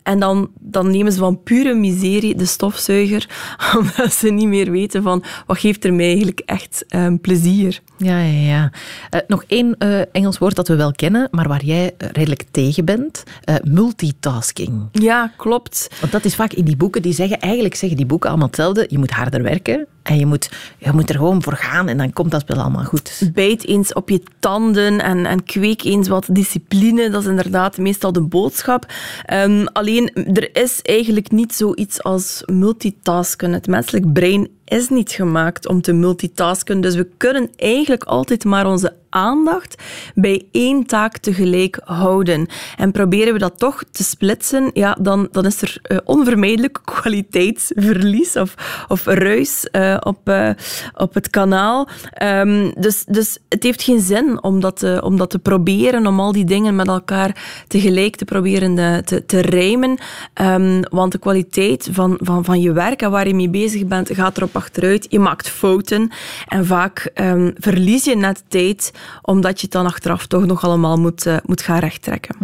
En 0.06 0.18
dan, 0.18 0.50
dan 0.60 0.90
nemen 0.90 1.12
ze 1.12 1.18
van 1.18 1.42
pure 1.42 1.74
miserie 1.74 2.36
de 2.36 2.44
stofzuiger, 2.44 3.28
omdat 3.78 4.12
ze 4.12 4.28
niet 4.28 4.46
meer 4.46 4.70
weten 4.70 5.02
van 5.02 5.24
wat 5.46 5.58
geeft 5.58 5.84
er 5.84 5.94
mij 5.94 6.06
eigenlijk 6.06 6.40
echt 6.40 6.84
um, 6.94 7.20
plezier. 7.20 7.80
Ja, 7.96 8.20
ja, 8.20 8.48
ja. 8.48 8.72
Uh, 9.10 9.20
nog 9.26 9.44
één 9.46 9.76
uh, 9.78 10.00
Engels 10.12 10.38
woord 10.38 10.56
dat 10.56 10.68
we 10.68 10.76
wel 10.76 10.92
kennen, 10.92 11.28
maar 11.30 11.48
waar 11.48 11.64
jij 11.64 11.94
redelijk 11.98 12.44
tegen 12.50 12.84
bent. 12.84 13.22
Uh, 13.44 13.56
multitasking. 13.62 14.88
Ja, 14.92 15.32
klopt. 15.36 15.88
Want 16.00 16.12
dat 16.12 16.24
is 16.24 16.34
vaak 16.34 16.52
in 16.52 16.64
die 16.64 16.76
boeken, 16.76 17.02
die 17.02 17.12
zeggen, 17.12 17.40
eigenlijk 17.40 17.74
zeggen 17.74 17.98
die 17.98 18.06
boeken 18.06 18.28
allemaal 18.28 18.46
hetzelfde. 18.46 18.86
Je 18.88 18.98
moet 18.98 19.10
harder 19.10 19.42
werken 19.42 19.86
en 20.06 20.18
je 20.18 20.26
moet, 20.26 20.50
je 20.78 20.92
moet 20.92 21.08
er 21.08 21.16
gewoon 21.16 21.42
voor 21.42 21.56
gaan 21.56 21.88
en 21.88 21.98
dan 21.98 22.12
komt 22.12 22.30
dat 22.30 22.44
wel 22.46 22.60
allemaal 22.60 22.84
goed. 22.84 23.30
Bijt 23.34 23.66
eens 23.66 23.92
op 23.92 24.08
je 24.08 24.22
tanden 24.38 25.02
en, 25.02 25.26
en 25.26 25.44
kweek 25.44 25.82
eens 25.82 26.08
wat 26.08 26.26
discipline. 26.30 27.10
Dat 27.10 27.22
is 27.22 27.28
inderdaad 27.28 27.78
meestal 27.78 28.12
de 28.12 28.22
boodschap. 28.22 28.86
Um, 29.32 29.66
alleen, 29.66 30.10
er 30.14 30.56
is 30.56 30.82
eigenlijk 30.82 31.30
niet 31.30 31.54
zoiets 31.54 32.02
als 32.02 32.42
multitasken. 32.44 33.52
Het 33.52 33.66
menselijk 33.66 34.12
brein 34.12 34.48
is 34.66 34.88
niet 34.88 35.10
gemaakt 35.10 35.68
om 35.68 35.80
te 35.80 35.92
multitasken. 35.92 36.80
Dus 36.80 36.94
we 36.94 37.08
kunnen 37.16 37.50
eigenlijk 37.56 38.04
altijd 38.04 38.44
maar 38.44 38.66
onze 38.66 38.92
aandacht 39.10 39.82
bij 40.14 40.46
één 40.52 40.86
taak 40.86 41.18
tegelijk 41.18 41.80
houden. 41.84 42.46
En 42.76 42.92
proberen 42.92 43.32
we 43.32 43.38
dat 43.38 43.58
toch 43.58 43.82
te 43.90 44.04
splitsen, 44.04 44.70
ja, 44.74 44.96
dan, 45.00 45.28
dan 45.30 45.46
is 45.46 45.62
er 45.62 45.78
uh, 45.82 45.98
onvermijdelijk 46.04 46.78
kwaliteitsverlies 46.84 48.36
of, 48.36 48.54
of 48.88 49.04
ruis 49.04 49.68
uh, 49.72 49.96
op, 50.00 50.28
uh, 50.28 50.50
op 50.94 51.14
het 51.14 51.30
kanaal. 51.30 51.88
Um, 52.22 52.72
dus, 52.78 53.04
dus 53.04 53.38
het 53.48 53.62
heeft 53.62 53.82
geen 53.82 54.00
zin 54.00 54.42
om 54.42 54.60
dat, 54.60 54.76
te, 54.76 55.00
om 55.04 55.16
dat 55.16 55.30
te 55.30 55.38
proberen, 55.38 56.06
om 56.06 56.20
al 56.20 56.32
die 56.32 56.44
dingen 56.44 56.76
met 56.76 56.88
elkaar 56.88 57.64
tegelijk 57.68 58.16
te 58.16 58.24
proberen 58.24 59.04
te, 59.04 59.26
te 59.26 59.40
rijmen. 59.40 59.98
Um, 60.42 60.82
want 60.90 61.12
de 61.12 61.18
kwaliteit 61.18 61.88
van, 61.92 62.18
van, 62.22 62.44
van 62.44 62.60
je 62.60 62.72
werk 62.72 63.02
en 63.02 63.10
waar 63.10 63.28
je 63.28 63.34
mee 63.34 63.50
bezig 63.50 63.86
bent, 63.86 64.10
gaat 64.12 64.36
erop 64.36 64.55
achteruit. 64.56 65.06
Je 65.10 65.18
maakt 65.18 65.48
fouten 65.48 66.10
en 66.46 66.66
vaak 66.66 67.10
um, 67.14 67.54
verlies 67.58 68.04
je 68.04 68.16
net 68.16 68.42
tijd 68.48 68.92
omdat 69.22 69.56
je 69.60 69.62
het 69.62 69.72
dan 69.72 69.86
achteraf 69.86 70.26
toch 70.26 70.46
nog 70.46 70.64
allemaal 70.64 70.96
moet, 70.96 71.26
uh, 71.26 71.36
moet 71.44 71.62
gaan 71.62 71.78
rechttrekken. 71.78 72.36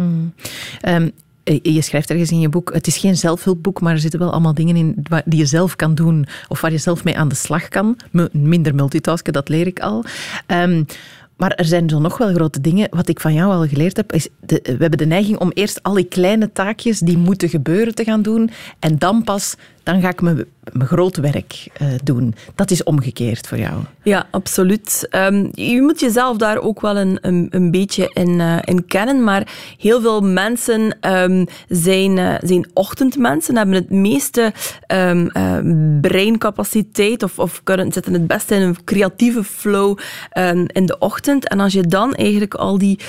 Um, 0.87 1.11
je 1.61 1.81
schrijft 1.81 2.09
ergens 2.09 2.31
in 2.31 2.39
je 2.39 2.49
boek, 2.49 2.73
het 2.73 2.87
is 2.87 2.97
geen 2.97 3.17
zelfhulpboek, 3.17 3.81
maar 3.81 3.93
er 3.93 3.99
zitten 3.99 4.19
wel 4.19 4.31
allemaal 4.31 4.53
dingen 4.53 4.75
in 4.75 5.05
die 5.25 5.39
je 5.39 5.45
zelf 5.45 5.75
kan 5.75 5.95
doen 5.95 6.25
of 6.47 6.61
waar 6.61 6.71
je 6.71 6.77
zelf 6.77 7.03
mee 7.03 7.17
aan 7.17 7.27
de 7.27 7.35
slag 7.35 7.67
kan. 7.67 7.97
Minder 8.31 8.75
multitasken, 8.75 9.33
dat 9.33 9.49
leer 9.49 9.67
ik 9.67 9.79
al. 9.79 10.05
Um, 10.47 10.85
maar 11.37 11.51
er 11.51 11.65
zijn 11.65 11.89
zo 11.89 11.99
nog 11.99 12.17
wel 12.17 12.33
grote 12.33 12.61
dingen. 12.61 12.87
Wat 12.91 13.07
ik 13.07 13.19
van 13.19 13.33
jou 13.33 13.53
al 13.53 13.67
geleerd 13.67 13.97
heb, 13.97 14.13
is 14.13 14.27
we 14.45 14.61
hebben 14.79 14.97
de 14.97 15.05
neiging 15.05 15.37
om 15.37 15.51
eerst 15.53 15.83
al 15.83 15.93
die 15.93 16.03
kleine 16.03 16.51
taakjes 16.51 16.99
die 16.99 17.17
moeten 17.17 17.49
gebeuren 17.49 17.95
te 17.95 18.03
gaan 18.03 18.21
doen 18.21 18.49
en 18.79 18.97
dan 18.97 19.23
pas 19.23 19.55
dan 19.83 20.01
ga 20.01 20.09
ik 20.09 20.21
mijn, 20.21 20.45
mijn 20.71 20.87
groot 20.87 21.17
werk 21.17 21.67
uh, 21.81 21.87
doen. 22.03 22.35
Dat 22.55 22.71
is 22.71 22.83
omgekeerd 22.83 23.47
voor 23.47 23.57
jou. 23.57 23.73
Ja, 24.03 24.27
absoluut. 24.31 25.07
Um, 25.11 25.49
je 25.51 25.81
moet 25.81 25.99
jezelf 25.99 26.37
daar 26.37 26.57
ook 26.57 26.81
wel 26.81 26.97
een, 26.97 27.17
een, 27.49 27.71
beetje 27.71 28.09
in, 28.13 28.29
uh, 28.29 28.57
in, 28.61 28.85
kennen, 28.85 29.23
maar 29.23 29.47
heel 29.77 30.01
veel 30.01 30.21
mensen 30.21 30.97
um, 31.01 31.45
zijn, 31.67 32.17
uh, 32.17 32.35
zijn 32.41 32.69
ochtendmensen, 32.73 33.57
hebben 33.57 33.75
het 33.75 33.89
meeste 33.89 34.53
um, 34.87 35.29
breincapaciteit 36.01 37.23
of, 37.23 37.39
of 37.39 37.63
kunnen, 37.63 37.91
zitten 37.91 38.13
het 38.13 38.27
beste 38.27 38.55
in 38.55 38.61
een 38.61 38.83
creatieve 38.83 39.43
flow 39.43 39.97
in 40.67 40.85
de 40.85 40.95
ochtend. 40.99 41.47
En 41.47 41.59
als 41.59 41.73
je 41.73 41.81
dan 41.81 42.13
eigenlijk 42.13 42.53
al 42.53 42.77
die, 42.77 42.99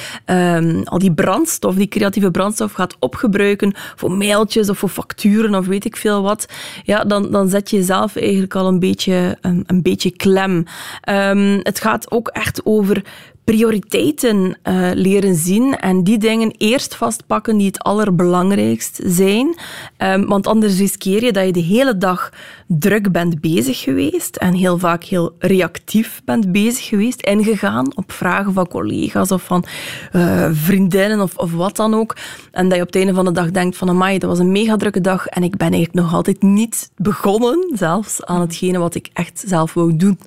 al 0.84 0.98
die 0.98 1.12
brandstof, 1.12 1.74
die 1.74 1.88
creatieve 1.88 2.30
brandstof 2.30 2.72
gaat 2.72 2.96
opgebruiken 2.98 3.74
voor 3.96 4.12
mailtjes 4.12 4.68
of 4.68 4.78
voor 4.78 4.88
facturen 4.88 5.54
of 5.54 5.66
weet 5.66 5.84
ik 5.84 5.96
veel 5.96 6.22
wat, 6.22 6.46
ja, 6.82 7.04
dan, 7.04 7.30
dan 7.30 7.48
zet 7.48 7.70
je 7.70 7.76
jezelf 7.76 8.16
eigenlijk 8.16 8.54
al 8.54 8.66
een 8.66 8.78
beetje, 8.78 9.36
een, 9.40 9.64
een 9.66 9.82
beetje 9.82 10.10
klem. 10.10 10.64
Um, 11.08 11.60
het 11.62 11.80
gaat 11.80 12.10
ook 12.10 12.28
echt 12.28 12.60
over 12.64 13.02
prioriteiten 13.44 14.36
uh, 14.36 14.90
leren 14.94 15.34
zien 15.34 15.76
en 15.76 16.04
die 16.04 16.18
dingen 16.18 16.54
eerst 16.58 16.94
vastpakken 16.94 17.56
die 17.56 17.66
het 17.66 17.78
allerbelangrijkst 17.78 19.00
zijn. 19.04 19.58
Um, 19.98 20.26
want 20.26 20.46
anders 20.46 20.78
riskeer 20.78 21.24
je 21.24 21.32
dat 21.32 21.46
je 21.46 21.52
de 21.52 21.60
hele 21.60 21.98
dag 21.98 22.32
druk 22.66 23.12
bent 23.12 23.40
bezig 23.40 23.80
geweest 23.80 24.36
en 24.36 24.54
heel 24.54 24.78
vaak 24.78 25.04
heel 25.04 25.34
reactief 25.38 26.22
bent 26.24 26.52
bezig 26.52 26.84
geweest, 26.84 27.22
ingegaan 27.22 27.96
op 27.96 28.12
vragen 28.12 28.52
van 28.52 28.68
collega's 28.68 29.30
of 29.30 29.42
van 29.42 29.64
uh, 30.12 30.48
vriendinnen 30.52 31.20
of, 31.20 31.36
of 31.36 31.52
wat 31.52 31.76
dan 31.76 31.94
ook. 31.94 32.16
En 32.50 32.68
dat 32.68 32.76
je 32.76 32.80
op 32.80 32.86
het 32.86 32.96
einde 32.96 33.14
van 33.14 33.24
de 33.24 33.32
dag 33.32 33.50
denkt 33.50 33.76
van 33.76 33.88
amai, 33.88 34.18
dat 34.18 34.30
was 34.30 34.38
een 34.38 34.52
mega 34.52 34.76
drukke 34.76 35.00
dag 35.00 35.26
en 35.26 35.42
ik 35.42 35.56
ben 35.56 35.72
eigenlijk 35.72 35.94
nog 36.04 36.14
altijd 36.14 36.42
niet 36.42 36.90
begonnen 36.96 37.66
zelfs 37.74 38.24
aan 38.24 38.40
hetgene 38.40 38.78
wat 38.78 38.94
ik 38.94 39.10
echt 39.12 39.42
zelf 39.46 39.74
wou 39.74 39.96
doen. 39.96 40.18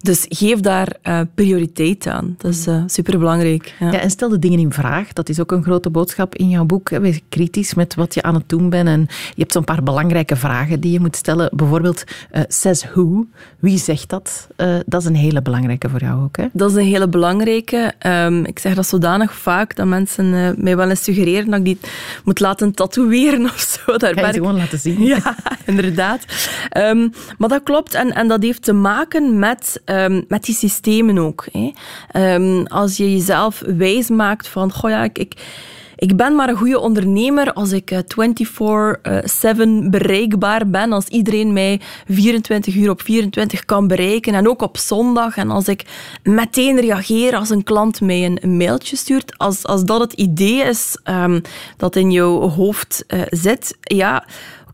Dus 0.00 0.26
geef 0.28 0.60
daar 0.60 0.96
uh, 1.02 1.20
prioriteit 1.34 2.06
aan. 2.06 2.34
Dat 2.38 2.53
is 2.54 2.66
uh, 2.66 2.82
superbelangrijk. 2.86 3.74
Ja. 3.80 3.92
ja. 3.92 4.00
en 4.00 4.10
stel 4.10 4.28
de 4.28 4.38
dingen 4.38 4.58
in 4.58 4.72
vraag. 4.72 5.12
Dat 5.12 5.28
is 5.28 5.40
ook 5.40 5.52
een 5.52 5.62
grote 5.62 5.90
boodschap 5.90 6.34
in 6.34 6.48
jouw 6.48 6.64
boek. 6.64 6.88
Wees 6.88 7.20
kritisch 7.28 7.74
met 7.74 7.94
wat 7.94 8.14
je 8.14 8.22
aan 8.22 8.34
het 8.34 8.48
doen 8.48 8.70
bent. 8.70 8.88
En 8.88 9.00
je 9.08 9.40
hebt 9.40 9.52
zo'n 9.52 9.64
paar 9.64 9.82
belangrijke 9.82 10.36
vragen 10.36 10.80
die 10.80 10.92
je 10.92 11.00
moet 11.00 11.16
stellen. 11.16 11.50
Bijvoorbeeld, 11.52 12.04
uh, 12.32 12.42
says 12.48 12.84
who? 12.84 13.26
Wie 13.58 13.78
zegt 13.78 14.08
dat? 14.08 14.48
Uh, 14.56 14.76
dat 14.86 15.00
is 15.00 15.06
een 15.06 15.16
hele 15.16 15.42
belangrijke 15.42 15.88
voor 15.88 16.00
jou 16.00 16.22
ook. 16.22 16.36
Hè? 16.36 16.46
Dat 16.52 16.70
is 16.70 16.76
een 16.76 16.84
hele 16.84 17.08
belangrijke. 17.08 17.92
Um, 18.06 18.44
ik 18.44 18.58
zeg 18.58 18.74
dat 18.74 18.86
zodanig 18.86 19.34
vaak 19.34 19.76
dat 19.76 19.86
mensen 19.86 20.54
mij 20.58 20.76
wel 20.76 20.90
eens 20.90 21.04
suggereren 21.04 21.50
dat 21.50 21.58
ik 21.58 21.64
die 21.64 21.78
moet 22.24 22.40
laten 22.40 22.72
tatoeëren 22.72 23.44
of 23.44 23.58
zo. 23.58 23.96
Daar 23.96 24.18
Ga 24.18 24.26
je 24.26 24.32
gewoon 24.32 24.56
laten 24.56 24.78
zien. 24.78 25.02
Ja, 25.14 25.36
inderdaad. 25.66 26.24
Um, 26.76 27.12
maar 27.38 27.48
dat 27.48 27.62
klopt 27.62 27.94
en, 27.94 28.14
en 28.14 28.28
dat 28.28 28.42
heeft 28.42 28.62
te 28.62 28.72
maken 28.72 29.38
met, 29.38 29.82
um, 29.84 30.24
met 30.28 30.44
die 30.44 30.54
systemen 30.54 31.18
ook. 31.18 31.46
Hè 31.52 31.72
als 32.68 32.96
je 32.96 33.12
jezelf 33.12 33.62
wijs 33.66 34.08
maakt 34.08 34.48
van, 34.48 34.72
goh 34.72 34.90
ja, 34.90 35.04
ik, 35.04 35.18
ik, 35.18 35.34
ik 35.96 36.16
ben 36.16 36.34
maar 36.34 36.48
een 36.48 36.56
goede 36.56 36.78
ondernemer 36.78 37.52
als 37.52 37.72
ik 37.72 37.90
24-7 37.92 37.96
eh, 39.02 39.88
bereikbaar 39.90 40.70
ben, 40.70 40.92
als 40.92 41.06
iedereen 41.06 41.52
mij 41.52 41.80
24 42.08 42.74
uur 42.74 42.90
op 42.90 43.02
24 43.02 43.64
kan 43.64 43.86
bereiken 43.86 44.34
en 44.34 44.48
ook 44.48 44.62
op 44.62 44.76
zondag 44.76 45.36
en 45.36 45.50
als 45.50 45.68
ik 45.68 45.84
meteen 46.22 46.80
reageer 46.80 47.36
als 47.36 47.50
een 47.50 47.64
klant 47.64 48.00
mij 48.00 48.24
een, 48.24 48.56
mailtje 48.56 48.96
stuurt, 48.96 49.38
als, 49.38 49.64
als 49.64 49.84
dat 49.84 50.00
het 50.00 50.12
idee 50.12 50.62
is 50.62 50.98
um, 51.04 51.40
dat 51.76 51.96
in 51.96 52.10
jouw 52.10 52.48
hoofd 52.48 53.04
uh, 53.08 53.22
zit, 53.30 53.76
ja 53.80 54.24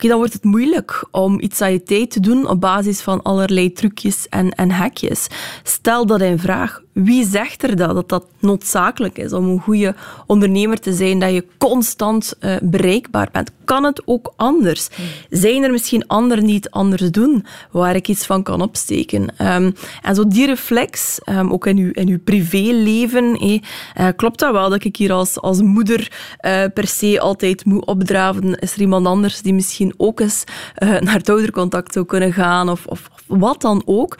oké, 0.00 0.08
dan 0.08 0.18
wordt 0.18 0.32
het 0.32 0.44
moeilijk 0.44 1.08
om 1.10 1.40
iets 1.40 1.60
aan 1.60 1.72
je 1.72 1.82
tijd 1.82 2.10
te 2.10 2.20
doen 2.20 2.48
op 2.48 2.60
basis 2.60 3.00
van 3.00 3.22
allerlei 3.22 3.72
trucjes 3.72 4.28
en, 4.28 4.50
en 4.50 4.70
hekjes. 4.70 5.26
Stel 5.62 6.06
dat 6.06 6.20
in 6.20 6.38
vraag. 6.38 6.80
Wie 6.92 7.26
zegt 7.26 7.62
er 7.62 7.76
dat, 7.76 8.08
dat 8.08 8.26
noodzakelijk 8.38 9.18
is 9.18 9.32
om 9.32 9.48
een 9.48 9.60
goede 9.60 9.94
ondernemer 10.26 10.80
te 10.80 10.92
zijn, 10.92 11.18
dat 11.18 11.32
je 11.32 11.46
constant 11.58 12.34
uh, 12.40 12.56
bereikbaar 12.62 13.28
bent? 13.32 13.50
Kan 13.64 13.84
het 13.84 14.02
ook 14.04 14.32
anders? 14.36 14.88
Zijn 15.30 15.62
er 15.62 15.70
misschien 15.70 16.06
anderen 16.06 16.44
die 16.44 16.54
het 16.54 16.70
anders 16.70 17.10
doen, 17.10 17.46
waar 17.70 17.94
ik 17.94 18.08
iets 18.08 18.26
van 18.26 18.42
kan 18.42 18.60
opsteken? 18.60 19.22
Um, 19.22 19.74
en 20.02 20.14
zo 20.14 20.26
die 20.26 20.46
reflex, 20.46 21.18
um, 21.28 21.52
ook 21.52 21.66
in 21.66 21.76
uw, 21.76 21.90
in 21.92 22.08
uw 22.08 22.18
privéleven, 22.24 23.38
eh, 23.94 24.06
klopt 24.16 24.38
dat 24.38 24.52
wel 24.52 24.70
dat 24.70 24.84
ik 24.84 24.96
hier 24.96 25.12
als, 25.12 25.40
als 25.40 25.62
moeder 25.62 26.12
uh, 26.46 26.64
per 26.74 26.86
se 26.86 27.20
altijd 27.20 27.64
moet 27.64 27.86
opdraven? 27.86 28.58
Is 28.58 28.72
er 28.72 28.80
iemand 28.80 29.06
anders 29.06 29.42
die 29.42 29.54
misschien 29.54 29.94
ook 29.96 30.20
eens 30.20 30.44
naar 31.04 31.14
het 31.14 31.28
oudercontact 31.28 31.92
zou 31.92 32.06
kunnen 32.06 32.32
gaan 32.32 32.68
of, 32.68 32.86
of 32.86 33.10
wat 33.26 33.60
dan 33.60 33.82
ook? 33.84 34.16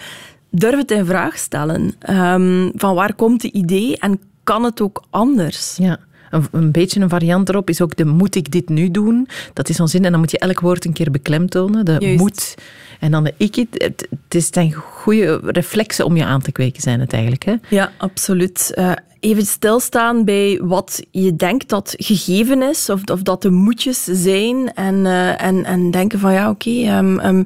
Durf 0.50 0.76
het 0.76 0.90
in 0.90 1.04
vraag 1.04 1.38
stellen. 1.38 1.94
Um, 2.10 2.72
van 2.74 2.94
waar 2.94 3.14
komt 3.14 3.42
het 3.42 3.52
idee 3.52 3.98
en 3.98 4.20
kan 4.44 4.64
het 4.64 4.80
ook 4.80 5.02
anders? 5.10 5.76
Ja. 5.76 5.98
Een, 6.30 6.46
een, 6.52 6.70
beetje 6.70 7.00
een 7.00 7.08
variant 7.08 7.48
erop 7.48 7.68
is 7.68 7.80
ook 7.80 7.96
de 7.96 8.04
moet 8.04 8.34
ik 8.34 8.50
dit 8.50 8.68
nu 8.68 8.90
doen? 8.90 9.28
Dat 9.52 9.68
is 9.68 9.76
zo'n 9.76 9.88
zin 9.88 10.04
en 10.04 10.10
dan 10.10 10.20
moet 10.20 10.30
je 10.30 10.38
elk 10.38 10.60
woord 10.60 10.84
een 10.84 10.92
keer 10.92 11.10
beklemtonen. 11.10 11.84
De 11.84 11.96
Juist. 11.98 12.18
moet 12.18 12.54
en 13.00 13.10
dan 13.10 13.24
de 13.24 13.34
ik 13.36 13.54
het. 13.54 13.68
Het, 13.72 14.06
het 14.10 14.34
is 14.34 14.48
een 14.50 14.72
goede 14.72 15.40
reflexen 15.42 16.04
om 16.04 16.16
je 16.16 16.24
aan 16.24 16.40
te 16.40 16.52
kweken 16.52 16.82
zijn 16.82 17.00
het 17.00 17.12
eigenlijk. 17.12 17.44
Hè? 17.44 17.54
Ja, 17.68 17.92
absoluut. 17.98 18.72
Uh, 18.74 18.92
even 19.20 19.46
stilstaan 19.46 20.24
bij 20.24 20.60
wat 20.62 21.06
je 21.10 21.36
denkt 21.36 21.68
dat 21.68 21.94
gegeven 21.98 22.62
is 22.62 22.90
of, 22.90 23.04
of 23.12 23.22
dat 23.22 23.42
de 23.42 23.50
moetjes 23.50 24.04
zijn 24.04 24.74
en, 24.74 24.94
uh, 24.94 25.42
en, 25.42 25.64
en 25.64 25.90
denken 25.90 26.18
van 26.18 26.32
ja 26.32 26.50
oké... 26.50 26.68
Okay, 26.68 26.98
um, 26.98 27.20
um, 27.20 27.44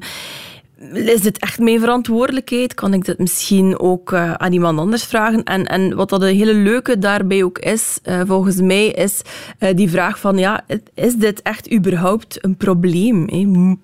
is 0.93 1.21
dit 1.21 1.39
echt 1.39 1.59
mijn 1.59 1.79
verantwoordelijkheid? 1.79 2.73
Kan 2.73 2.93
ik 2.93 3.05
dit 3.05 3.17
misschien 3.17 3.79
ook 3.79 4.11
uh, 4.11 4.33
aan 4.33 4.53
iemand 4.53 4.79
anders 4.79 5.03
vragen? 5.03 5.43
En, 5.43 5.65
en 5.65 5.95
wat 5.95 6.09
dat 6.09 6.21
een 6.21 6.35
hele 6.35 6.53
leuke 6.53 6.99
daarbij 6.99 7.43
ook 7.43 7.59
is, 7.59 7.99
uh, 8.03 8.21
volgens 8.25 8.61
mij, 8.61 8.87
is 8.87 9.21
uh, 9.59 9.69
die 9.75 9.89
vraag 9.89 10.19
van, 10.19 10.37
ja, 10.37 10.65
is 10.93 11.15
dit 11.15 11.41
echt 11.41 11.73
überhaupt 11.73 12.43
een 12.43 12.55
probleem? 12.55 13.27
Hè? 13.29 13.75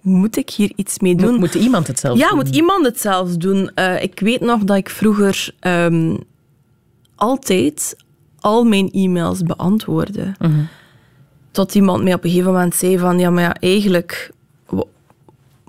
Moet 0.00 0.36
ik 0.36 0.50
hier 0.50 0.72
iets 0.76 0.98
mee 0.98 1.14
doen? 1.14 1.30
Moet, 1.30 1.38
moet 1.38 1.54
iemand 1.54 1.86
het 1.86 1.98
zelf 1.98 2.18
ja, 2.18 2.28
doen? 2.28 2.38
Ja, 2.38 2.42
moet 2.44 2.54
iemand 2.56 2.86
het 2.86 3.00
zelf 3.00 3.36
doen. 3.36 3.70
ik 4.00 4.20
weet 4.20 4.40
nog 4.40 4.64
dat 4.64 4.76
ik 4.76 4.90
vroeger 4.90 5.54
um, 5.60 6.18
altijd 7.16 7.96
al 8.40 8.64
mijn 8.64 8.90
e-mails 8.90 9.42
beantwoordde. 9.42 10.34
-huh. 10.38 10.52
Tot 11.50 11.74
iemand 11.74 12.02
mij 12.02 12.14
op 12.14 12.24
een 12.24 12.30
gegeven 12.30 12.52
moment 12.52 12.74
zei 12.74 12.98
van, 12.98 13.18
ja, 13.18 13.30
maar 13.30 13.42
ja, 13.42 13.54
eigenlijk 13.54 14.32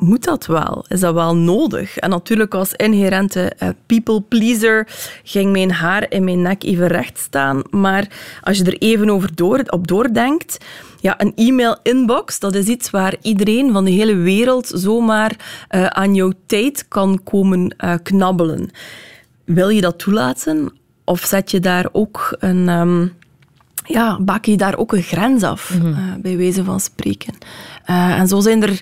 moet 0.01 0.23
dat 0.23 0.45
wel? 0.45 0.85
Is 0.87 0.99
dat 0.99 1.13
wel 1.13 1.35
nodig? 1.35 1.97
En 1.97 2.09
natuurlijk 2.09 2.53
als 2.53 2.73
inherente 2.73 3.53
uh, 3.63 3.69
people 3.85 4.21
pleaser 4.21 4.87
ging 5.23 5.51
mijn 5.51 5.71
haar 5.71 6.05
in 6.09 6.23
mijn 6.23 6.41
nek 6.41 6.63
even 6.63 6.87
recht 6.87 7.17
staan. 7.17 7.61
Maar 7.69 8.07
als 8.41 8.57
je 8.57 8.63
er 8.63 8.77
even 8.77 9.09
over 9.09 9.35
door, 9.35 9.63
op 9.67 9.87
doordenkt, 9.87 10.57
ja, 10.99 11.21
een 11.21 11.31
e-mail 11.35 11.77
inbox, 11.83 12.39
dat 12.39 12.55
is 12.55 12.65
iets 12.65 12.89
waar 12.89 13.15
iedereen 13.21 13.71
van 13.71 13.85
de 13.85 13.91
hele 13.91 14.15
wereld 14.15 14.71
zomaar 14.73 15.35
uh, 15.71 15.85
aan 15.85 16.15
jouw 16.15 16.31
tijd 16.45 16.87
kan 16.87 17.23
komen 17.23 17.75
uh, 17.77 17.93
knabbelen. 18.03 18.69
Wil 19.45 19.69
je 19.69 19.81
dat 19.81 19.99
toelaten? 19.99 20.73
Of 21.03 21.19
zet 21.19 21.51
je 21.51 21.59
daar 21.59 21.89
ook 21.91 22.35
een... 22.39 22.69
Um, 22.69 23.13
ja, 23.85 24.19
bak 24.19 24.45
je 24.45 24.57
daar 24.57 24.77
ook 24.77 24.93
een 24.93 25.01
grens 25.01 25.43
af, 25.43 25.73
mm 25.73 25.93
-hmm. 25.93 26.21
bij 26.21 26.37
wijze 26.37 26.63
van 26.63 26.79
spreken. 26.79 27.33
en 27.85 28.27
zo 28.27 28.39
zijn 28.39 28.63
er 28.63 28.81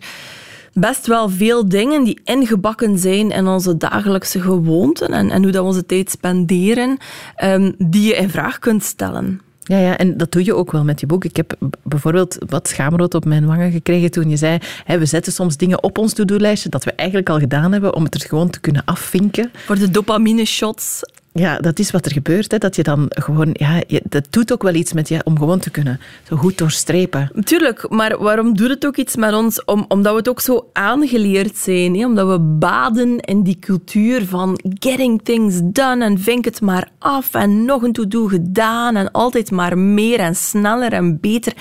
best 0.73 1.07
wel 1.07 1.29
veel 1.29 1.69
dingen 1.69 2.03
die 2.03 2.19
ingebakken 2.23 2.99
zijn 2.99 3.31
in 3.31 3.47
onze 3.47 3.77
dagelijkse 3.77 4.41
gewoonten 4.41 5.09
en, 5.09 5.29
en 5.29 5.43
hoe 5.43 5.51
dat 5.51 5.61
we 5.61 5.67
onze 5.67 5.85
tijd 5.85 6.09
spenderen, 6.09 6.97
um, 7.43 7.75
die 7.77 8.07
je 8.07 8.15
in 8.15 8.29
vraag 8.29 8.59
kunt 8.59 8.83
stellen. 8.83 9.41
Ja, 9.69 9.77
ja, 9.77 9.97
en 9.97 10.17
dat 10.17 10.31
doe 10.31 10.45
je 10.45 10.53
ook 10.53 10.71
wel 10.71 10.83
met 10.83 10.99
je 10.99 11.05
boek. 11.05 11.25
Ik 11.25 11.35
heb 11.35 11.55
bijvoorbeeld 11.83 12.37
wat 12.47 12.67
schaamrood 12.67 13.13
op 13.13 13.25
mijn 13.25 13.45
wangen 13.45 13.71
gekregen 13.71 14.11
toen 14.11 14.29
je 14.29 14.37
zei 14.37 14.57
hè, 14.83 14.97
we 14.99 15.05
zetten 15.05 15.33
soms 15.33 15.57
dingen 15.57 15.83
op 15.83 15.97
ons 15.97 16.13
to-do-lijstje 16.13 16.69
dat 16.69 16.83
we 16.83 16.91
eigenlijk 16.91 17.29
al 17.29 17.39
gedaan 17.39 17.71
hebben 17.71 17.95
om 17.95 18.03
het 18.03 18.13
er 18.13 18.21
gewoon 18.21 18.49
te 18.49 18.59
kunnen 18.59 18.81
afvinken. 18.85 19.51
Voor 19.65 19.77
de 19.77 19.91
dopamine-shots. 19.91 21.01
Ja, 21.33 21.57
dat 21.57 21.79
is 21.79 21.91
wat 21.91 22.05
er 22.05 22.11
gebeurt. 22.11 22.51
Hè. 22.51 22.57
Dat 22.57 22.75
je 22.75 22.83
dan 22.83 23.05
gewoon, 23.09 23.49
ja, 23.53 23.81
je, 23.87 24.01
dat 24.09 24.27
doet 24.29 24.53
ook 24.53 24.63
wel 24.63 24.73
iets 24.73 24.93
met 24.93 25.07
je 25.07 25.21
om 25.23 25.37
gewoon 25.37 25.59
te 25.59 25.69
kunnen 25.69 25.99
zo 26.27 26.35
goed 26.35 26.57
doorstrepen. 26.57 27.31
Tuurlijk, 27.43 27.89
maar 27.89 28.17
waarom 28.17 28.55
doet 28.55 28.69
het 28.69 28.85
ook 28.85 28.97
iets 28.97 29.15
met 29.15 29.33
ons? 29.33 29.65
Om, 29.65 29.85
omdat 29.87 30.11
we 30.11 30.17
het 30.17 30.29
ook 30.29 30.41
zo 30.41 30.69
aangeleerd 30.73 31.57
zijn. 31.57 31.95
Hè? 31.95 32.05
Omdat 32.05 32.27
we 32.27 32.39
baden 32.39 33.19
in 33.19 33.43
die 33.43 33.57
cultuur 33.59 34.25
van 34.25 34.59
getting 34.79 35.21
things 35.23 35.59
done 35.63 36.05
en 36.05 36.19
vink 36.19 36.45
het 36.45 36.61
maar 36.61 36.89
af 36.99 37.33
en 37.33 37.65
nog 37.65 37.81
een 37.81 37.93
to-do 37.93 38.27
gedaan 38.27 38.95
en 38.95 39.11
altijd 39.11 39.51
maar 39.51 39.77
meer 39.77 40.19
en 40.19 40.35
sneller 40.35 40.93
en 40.93 41.19
beter 41.19 41.53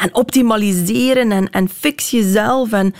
en 0.00 0.14
optimaliseren 0.14 1.32
en, 1.32 1.50
en 1.50 1.68
fix 1.68 2.10
jezelf 2.10 2.72
en 2.72 2.94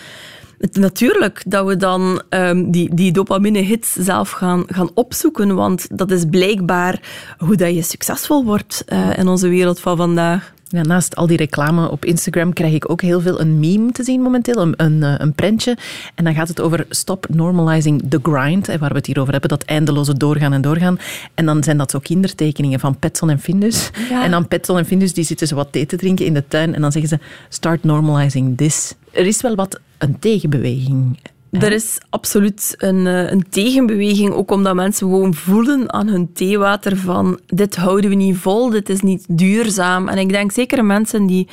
natuurlijk 0.59 1.43
dat 1.47 1.67
we 1.67 1.77
dan 1.77 2.23
um, 2.29 2.71
die, 2.71 2.95
die 2.95 3.13
dopamine-hits 3.13 3.93
zelf 3.93 4.31
gaan, 4.31 4.65
gaan 4.67 4.91
opzoeken, 4.95 5.55
want 5.55 5.99
dat 5.99 6.11
is 6.11 6.25
blijkbaar 6.31 7.01
hoe 7.39 7.57
dat 7.57 7.75
je 7.75 7.83
succesvol 7.83 8.45
wordt 8.45 8.85
uh, 8.89 9.19
in 9.19 9.29
onze 9.29 9.49
wereld 9.49 9.81
van 9.81 9.97
vandaag. 9.97 10.53
Ja, 10.69 10.83
naast 10.83 11.17
al 11.17 11.27
die 11.27 11.37
reclame 11.37 11.91
op 11.91 12.05
Instagram 12.05 12.53
krijg 12.53 12.73
ik 12.73 12.91
ook 12.91 13.03
heel 13.03 13.21
veel 13.21 13.41
een 13.41 13.61
meme 13.61 13.93
te 13.93 14.05
zien 14.05 14.21
momenteel, 14.21 14.57
een, 14.57 14.75
een, 14.77 15.03
eh, 15.03 15.15
een 15.19 15.33
prentje. 15.33 15.77
En 16.15 16.25
dan 16.25 16.35
gaat 16.35 16.49
het 16.49 16.61
over 16.61 16.87
stop 16.89 17.27
normalizing 17.29 18.03
the 18.09 18.19
grind, 18.23 18.67
waar 18.67 18.89
we 18.89 18.97
het 18.97 19.07
hier 19.07 19.21
over 19.21 19.33
hebben, 19.33 19.51
dat 19.51 19.63
eindeloze 19.63 20.17
doorgaan 20.17 20.53
en 20.53 20.63
doorgaan. 20.63 20.99
En 21.35 21.47
dan 21.47 21.63
zijn 21.63 21.77
dat 21.77 21.91
zo 21.91 21.99
kindertekeningen 21.99 22.81
van 22.81 22.99
Petson 22.99 23.31
en 23.31 23.41
Findus. 23.41 23.91
Ja. 24.09 24.25
En 24.25 24.31
dan 24.31 24.49
Petson 24.49 24.79
en 24.79 24.87
Findus 24.87 25.13
die 25.13 25.25
zitten 25.25 25.47
zo 25.47 25.55
wat 25.55 25.73
thee 25.73 25.87
te 25.87 25.97
drinken 25.97 26.27
in 26.27 26.35
de 26.35 26.49
tuin 26.49 26.75
en 26.75 26.81
dan 26.81 26.93
zeggen 26.93 27.19
ze 27.19 27.25
start 27.49 27.85
normalizing 27.85 28.57
this. 28.57 28.95
Er 29.11 29.27
is 29.27 29.41
wel 29.41 29.55
wat 29.55 29.81
een 29.99 30.19
tegenbeweging 30.19 31.19
er 31.61 31.73
is 31.73 31.99
absoluut 32.11 32.75
een, 32.79 33.07
een, 33.07 33.49
tegenbeweging, 33.49 34.33
ook 34.33 34.51
omdat 34.51 34.75
mensen 34.75 35.09
gewoon 35.09 35.35
voelen 35.35 35.93
aan 35.93 36.09
hun 36.09 36.33
theewater 36.33 36.97
van 36.97 37.41
dit 37.47 37.77
houden 37.77 38.11
we 38.11 38.17
niet 38.17 38.37
vol, 38.37 38.71
dit 38.71 38.89
is 38.89 39.01
niet 39.01 39.25
duurzaam. 39.29 40.09
En 40.09 40.19
ik 40.19 40.29
denk 40.29 40.53
zeker 40.53 40.85
mensen 40.85 41.27
die 41.27 41.49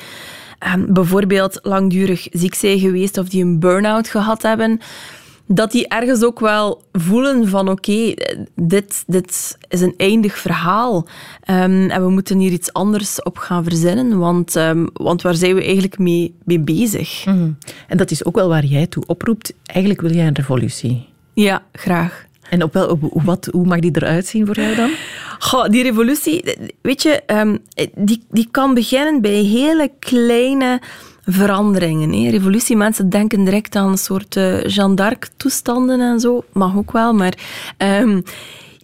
eh, 0.58 0.74
bijvoorbeeld 0.88 1.58
langdurig 1.62 2.26
ziek 2.30 2.54
zijn 2.54 2.78
geweest 2.78 3.18
of 3.18 3.28
die 3.28 3.44
een 3.44 3.60
burn-out 3.60 4.08
gehad 4.08 4.42
hebben, 4.42 4.80
dat 5.46 5.72
die 5.72 5.88
ergens 5.88 6.22
ook 6.22 6.40
wel 6.40 6.82
voelen 6.92 7.48
van 7.48 7.68
oké, 7.68 7.90
okay, 7.90 8.16
dit, 8.54 9.04
dit 9.06 9.58
is 9.68 9.80
een 9.80 9.94
eindig 9.96 10.38
verhaal 10.38 11.06
um, 11.50 11.90
en 11.90 12.02
we 12.02 12.10
moeten 12.10 12.38
hier 12.38 12.52
iets 12.52 12.72
anders 12.72 13.22
op 13.22 13.38
gaan 13.38 13.64
verzinnen, 13.64 14.18
want, 14.18 14.54
um, 14.54 14.88
want 14.92 15.22
waar 15.22 15.34
zijn 15.34 15.54
we 15.54 15.62
eigenlijk 15.62 15.98
mee, 15.98 16.34
mee 16.44 16.60
bezig? 16.60 17.24
Mm 17.26 17.32
-hmm. 17.32 17.56
En 17.88 17.96
dat 17.96 18.10
is 18.10 18.24
ook 18.24 18.34
wel 18.34 18.48
waar 18.48 18.64
jij 18.64 18.86
toe 18.86 19.02
oproept. 19.06 19.54
Eigenlijk 19.64 20.00
wil 20.00 20.12
jij 20.12 20.26
een 20.26 20.34
revolutie. 20.34 21.08
Ja, 21.34 21.62
graag. 21.72 22.26
En 22.48 22.62
op 22.62 22.72
wel, 22.72 22.88
op, 22.88 23.22
wat, 23.24 23.48
hoe 23.52 23.66
mag 23.66 23.78
die 23.78 23.90
eruit 23.94 24.26
zien 24.26 24.46
voor 24.46 24.60
jou 24.60 24.74
dan? 24.74 24.90
Goh, 25.38 25.68
die 25.68 25.82
revolutie, 25.82 26.56
weet 26.82 27.02
je, 27.02 27.22
um, 27.26 27.58
die, 27.94 28.24
die 28.30 28.48
kan 28.50 28.74
beginnen 28.74 29.20
bij 29.20 29.42
hele 29.42 29.90
kleine 29.98 30.80
veranderingen. 31.24 32.12
Hè. 32.12 32.30
Revolutie, 32.30 32.76
mensen 32.76 33.08
denken 33.08 33.44
direct 33.44 33.76
aan 33.76 33.90
een 33.90 33.98
soort 33.98 34.36
uh, 34.36 34.64
Jeanne 34.66 34.94
d'Arc-toestanden 34.94 36.00
en 36.00 36.20
zo. 36.20 36.44
Mag 36.52 36.76
ook 36.76 36.92
wel, 36.92 37.14
maar... 37.14 37.38
Um, 37.78 38.22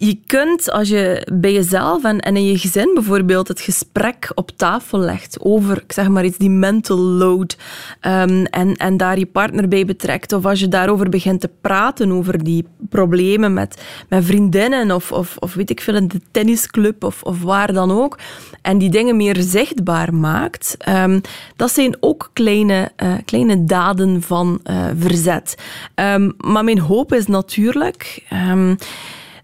je 0.01 0.19
kunt, 0.25 0.71
als 0.71 0.89
je 0.89 1.27
bij 1.33 1.53
jezelf 1.53 2.03
en, 2.03 2.19
in 2.19 2.45
je 2.45 2.57
gezin 2.57 2.91
bijvoorbeeld 2.93 3.47
het 3.47 3.61
gesprek 3.61 4.31
op 4.35 4.51
tafel 4.55 4.99
legt 4.99 5.37
over, 5.39 5.77
ik 5.77 5.91
zeg 5.91 6.07
maar 6.07 6.25
iets, 6.25 6.37
die 6.37 6.49
mental 6.49 6.97
load, 6.97 7.57
um, 8.01 8.45
en, 8.45 8.75
en 8.75 8.97
daar 8.97 9.19
je 9.19 9.25
partner 9.25 9.67
bij 9.67 9.85
betrekt, 9.85 10.33
of 10.33 10.45
als 10.45 10.59
je 10.59 10.67
daarover 10.67 11.09
begint 11.09 11.41
te 11.41 11.49
praten, 11.61 12.11
over 12.11 12.43
die 12.43 12.65
problemen 12.89 13.53
met, 13.53 13.83
met 14.09 14.25
vriendinnen, 14.25 14.91
of, 14.91 15.11
of, 15.11 15.37
of 15.39 15.53
weet 15.53 15.69
ik 15.69 15.81
veel, 15.81 15.95
in 15.95 16.07
de 16.07 16.21
tennisclub, 16.31 17.03
of, 17.03 17.23
of 17.23 17.41
waar 17.41 17.73
dan 17.73 17.91
ook, 17.91 18.17
en 18.61 18.77
die 18.77 18.89
dingen 18.89 19.17
meer 19.17 19.37
zichtbaar 19.39 20.13
maakt, 20.13 20.77
um, 20.89 21.21
dat 21.55 21.71
zijn 21.71 21.97
ook 21.99 22.29
kleine, 22.33 22.91
uh, 23.03 23.13
kleine 23.25 23.63
daden 23.63 24.21
van 24.21 24.59
uh, 24.63 24.85
verzet. 24.97 25.55
Um, 25.95 26.33
maar 26.37 26.63
mijn 26.63 26.79
hoop 26.79 27.13
is 27.13 27.27
natuurlijk 27.27 28.23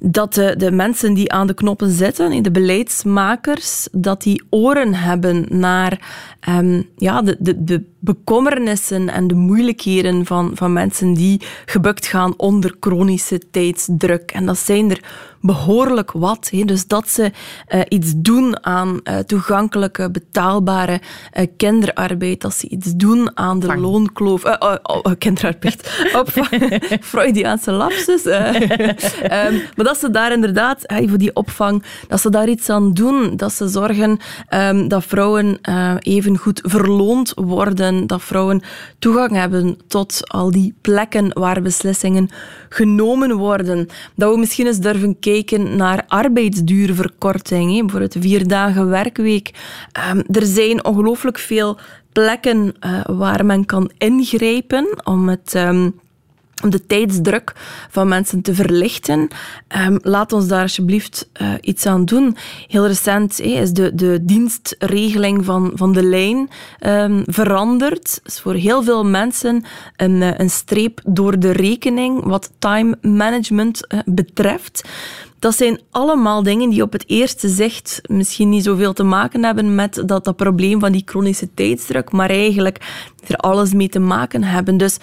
dat 0.08 0.34
de, 0.34 0.56
de, 0.58 0.72
mensen 0.72 1.14
die 1.14 1.32
aan 1.32 1.48
de 1.48 1.54
knoppen 1.54 1.90
zitten, 1.90 2.44
de 2.44 2.52
beleidsmakers, 2.52 3.88
dat 3.92 4.22
die 4.22 4.44
oren 4.50 4.94
hebben 4.94 5.46
naar 5.50 6.00
um, 6.50 6.90
ja, 6.96 7.22
de, 7.22 7.36
de, 7.40 7.64
de 7.64 7.84
bekommernissen 8.00 9.10
en 9.10 9.28
de 9.28 9.36
moeilijkheden 9.36 10.26
van, 10.26 10.52
van 10.54 10.74
mensen 10.74 11.14
die 11.14 11.42
gebukt 11.66 12.08
gaan 12.08 12.34
onder 12.38 12.76
chronische 12.80 13.42
tijdsdruk. 13.52 14.32
En 14.32 14.46
dat 14.46 14.58
zijn 14.58 14.90
er 14.90 15.04
behoorlijk 15.46 16.12
wat. 16.12 16.48
Hè. 16.52 16.64
Dus 16.64 16.88
dat 16.88 17.10
ze 17.10 17.32
uh, 17.74 17.82
iets 17.88 18.14
doen 18.16 18.66
aan 18.66 19.00
uh, 19.04 19.18
toegankelijke, 19.18 20.12
betaalbare 20.12 21.02
uh, 21.34 21.46
kinderarbeid, 21.58 22.42
dat 22.42 22.54
ze 22.54 22.70
iets 22.70 22.94
doen 22.96 23.38
aan 23.38 23.60
de 23.60 23.66
Vang. 23.66 23.82
loonkloof... 23.82 24.44
Oh, 24.44 24.76
oh, 24.84 25.12
kinderarbeid. 25.18 25.98
Opvang. 26.20 26.82
Freudiaanse 27.02 27.72
lapsus. 27.72 28.26
um, 28.26 28.34
maar 29.76 29.86
dat 29.86 29.98
ze 29.98 30.10
daar 30.12 30.32
inderdaad, 30.32 30.82
hey, 30.82 31.08
voor 31.08 31.18
die 31.18 31.36
opvang, 31.36 31.84
dat 32.08 32.22
ze 32.22 32.30
daar 32.30 32.50
iets 32.50 32.70
aan 32.70 32.94
doen. 32.94 33.38
Dat 33.38 33.54
ze 33.54 33.68
zorgen 33.68 34.20
um, 34.50 34.88
dat 34.88 35.04
vrouwen 35.04 35.60
even 36.00 36.38
goed 36.38 36.62
verloond 36.64 37.32
worden, 37.36 38.08
dat 38.08 38.22
vrouwen 38.22 38.62
toegang 39.00 39.32
hebben 39.32 39.78
tot 39.88 40.22
al 40.28 40.52
die 40.52 40.76
plekken 40.82 41.34
waar 41.34 41.62
beslissingen 41.62 42.30
genomen 42.70 43.36
worden. 43.36 43.88
Dat 44.16 44.34
we 44.34 44.40
misschien 44.40 44.66
eens 44.66 44.80
durven 44.80 45.20
kijken 45.20 45.35
naar 45.76 46.04
arbeidsduurverkorting. 46.08 47.80
Bijvoorbeeld 47.80 48.16
vier 48.20 48.48
dagen 48.48 48.90
werkweek. 48.90 49.52
Um, 50.12 50.24
er 50.32 50.46
zijn 50.46 50.86
ongelooflijk 50.86 51.38
veel 51.38 51.78
plekken 52.12 52.76
uh, 52.80 53.02
waar 53.06 53.46
men 53.46 53.66
kan 53.66 53.92
ingrijpen 53.98 55.02
om 55.04 55.30
het... 55.30 55.54
Om 56.64 56.70
de 56.70 56.86
tijdsdruk 56.86 57.54
van 57.90 58.08
mensen 58.08 58.42
te 58.42 58.56
verlichten. 58.56 59.28
Um, 59.88 59.98
laat 60.02 60.34
ons 60.34 60.48
daar 60.48 60.62
alsjeblieft 60.62 61.30
uh, 61.42 61.54
iets 61.62 61.86
aan 61.86 62.06
doen. 62.06 62.38
Heel 62.68 62.88
recent 62.88 63.40
is 63.40 63.72
de, 63.72 63.96
de 63.96 64.20
dienstregeling 64.22 65.46
van, 65.46 65.72
van 65.76 65.94
de 65.94 66.04
lijn 66.04 66.50
um, 66.80 67.24
veranderd. 67.26 68.22
Is 68.24 68.40
voor 68.40 68.54
heel 68.54 68.84
veel 68.84 69.06
mensen 69.06 69.64
een, 69.96 70.22
uh, 70.22 70.38
een 70.38 70.50
streep 70.50 71.02
door 71.06 71.40
de 71.40 71.52
rekening 71.52 72.24
wat 72.24 72.52
time 72.60 72.98
management 73.02 73.86
uh, 73.88 74.00
betreft. 74.06 74.84
Dat 75.40 75.56
zijn 75.56 75.80
allemaal 75.92 76.44
dingen 76.44 76.70
die 76.70 76.82
op 76.82 76.92
het 76.92 77.04
eerste 77.08 77.50
zicht 77.50 78.02
misschien 78.08 78.50
niet 78.50 78.64
zoveel 78.64 78.94
te 78.94 79.04
maken 79.04 79.44
hebben 79.44 79.76
met 79.76 80.04
dat, 80.06 80.24
dat 80.24 80.36
probleem 80.36 80.80
van 80.80 80.92
die 80.92 81.02
chronische 81.06 81.54
tijdsdruk, 81.54 82.12
maar 82.12 82.30
eigenlijk 82.30 82.78
er 83.28 83.36
alles 83.36 83.74
mee 83.74 83.90
te 83.90 84.00
maken 84.00 84.44
hebben. 84.44 84.78
Dus 84.78 84.98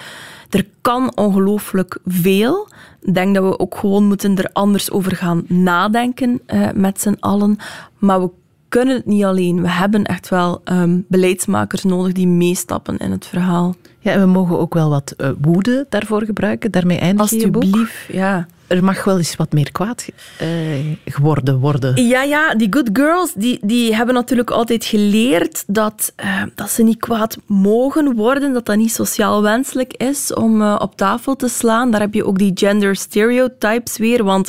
er 0.55 0.67
kan 0.81 1.17
ongelooflijk 1.17 1.99
veel. 2.07 2.69
Ik 3.01 3.15
denk 3.15 3.35
dat 3.35 3.45
we 3.45 3.59
ook 3.59 3.77
gewoon 3.77 4.05
moeten 4.05 4.37
er 4.37 4.51
anders 4.53 4.91
over 4.91 5.17
gaan 5.17 5.45
nadenken 5.49 6.41
uh, 6.47 6.69
met 6.75 7.01
z'n 7.01 7.17
allen. 7.21 7.57
Maar 7.99 8.21
we 8.21 8.31
kunnen 8.69 8.95
het 8.95 9.07
niet 9.07 9.25
alleen. 9.25 9.61
We 9.61 9.69
hebben 9.71 10.05
echt 10.05 10.29
wel 10.29 10.61
um, 10.65 11.05
beleidsmakers 11.09 11.83
nodig 11.83 12.13
die 12.13 12.27
meestappen 12.27 12.99
in 12.99 13.11
het 13.11 13.27
verhaal. 13.27 13.75
Ja, 13.99 14.13
en 14.13 14.21
we 14.21 14.27
mogen 14.27 14.59
ook 14.59 14.75
wel 14.75 14.91
wat 14.91 15.15
uh, 15.17 15.31
woede 15.41 15.87
daarvoor 15.89 16.23
gebruiken. 16.23 16.71
Daarmee 16.71 16.99
eindig 16.99 17.31
je 17.31 17.39
je 17.39 17.51
boek. 17.51 17.89
ja 18.09 18.47
er 18.73 18.85
mag 18.85 19.05
wel 19.05 19.19
eens 19.19 19.37
wat 19.37 19.53
meer 19.53 19.73
kwaad 19.73 20.09
uh, 20.43 20.49
geworden 21.05 21.59
worden. 21.59 22.07
Ja, 22.07 22.23
ja, 22.23 22.55
die 22.55 22.67
good 22.71 22.91
girls 22.93 23.33
die, 23.35 23.59
die 23.63 23.95
hebben 23.95 24.15
natuurlijk 24.15 24.51
altijd 24.51 24.85
geleerd 24.85 25.65
dat, 25.67 26.13
uh, 26.25 26.43
dat 26.55 26.71
ze 26.71 26.83
niet 26.83 26.99
kwaad 26.99 27.39
mogen 27.47 28.15
worden, 28.15 28.53
dat 28.53 28.67
dat 28.67 28.77
niet 28.77 28.93
sociaal 28.93 29.43
wenselijk 29.43 29.93
is 29.93 30.35
om 30.35 30.61
uh, 30.61 30.77
op 30.79 30.97
tafel 30.97 31.37
te 31.37 31.49
slaan. 31.49 31.91
Daar 31.91 32.01
heb 32.01 32.15
je 32.15 32.27
ook 32.27 32.39
die 32.39 32.53
gender 32.55 32.97
stereotypes 32.97 33.97
weer, 33.97 34.25
want 34.25 34.49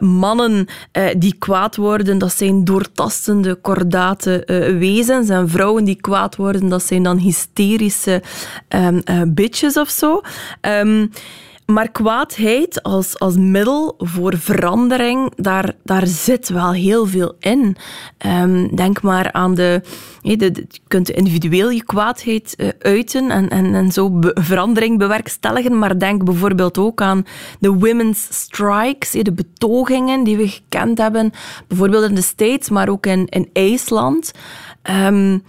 mannen 0.00 0.66
die 1.16 1.34
kwaad 1.38 1.76
worden, 1.76 2.18
dat 2.18 2.32
zijn 2.32 2.64
doortastende, 2.64 3.54
kordate 3.54 4.42
wezens 4.78 5.28
en 5.28 5.48
vrouwen 5.48 5.84
die 5.84 6.00
kwaad 6.00 6.36
worden, 6.36 6.68
dat 6.68 6.82
zijn 6.82 7.02
dan 7.02 7.18
hysterische 7.18 8.22
um, 8.68 9.02
bitches 9.34 9.76
of 9.76 9.88
zo. 9.88 10.20
Um, 10.60 11.10
maar 11.66 11.90
kwaadheid 11.90 12.82
als, 12.82 13.18
als 13.18 13.36
middel 13.36 13.94
voor 13.98 14.38
verandering, 14.38 15.32
daar, 15.36 15.74
daar 15.84 16.06
zit 16.06 16.48
wel 16.48 16.72
heel 16.72 17.06
veel 17.06 17.36
in. 17.38 17.76
Um, 18.26 18.76
denk 18.76 19.02
maar 19.02 19.32
aan 19.32 19.54
de, 19.54 19.82
Je 20.20 20.66
kunt 20.88 21.10
individueel 21.10 21.70
je 21.70 21.84
kwaadheid 21.84 22.54
uh, 22.56 22.68
uiten 22.78 23.30
en, 23.30 23.48
en, 23.48 23.74
en 23.74 23.92
zo 23.92 24.18
verandering 24.34 24.98
bewerkstelligen. 24.98 25.78
Maar 25.78 25.98
denk 25.98 26.24
bijvoorbeeld 26.24 26.78
ook 26.78 27.00
aan 27.00 27.24
de 27.58 27.72
women's 27.72 28.28
strikes, 28.30 29.10
de 29.10 29.32
betogingen 29.32 30.24
die 30.24 30.36
we 30.36 30.48
gekend 30.48 30.98
hebben. 30.98 31.32
Bijvoorbeeld 31.68 32.08
in 32.08 32.14
de 32.14 32.22
States, 32.22 32.68
maar 32.68 32.88
ook 32.88 33.06
in, 33.06 33.26
in 33.26 33.50
IJsland. 33.52 34.32
Um, 34.90 35.42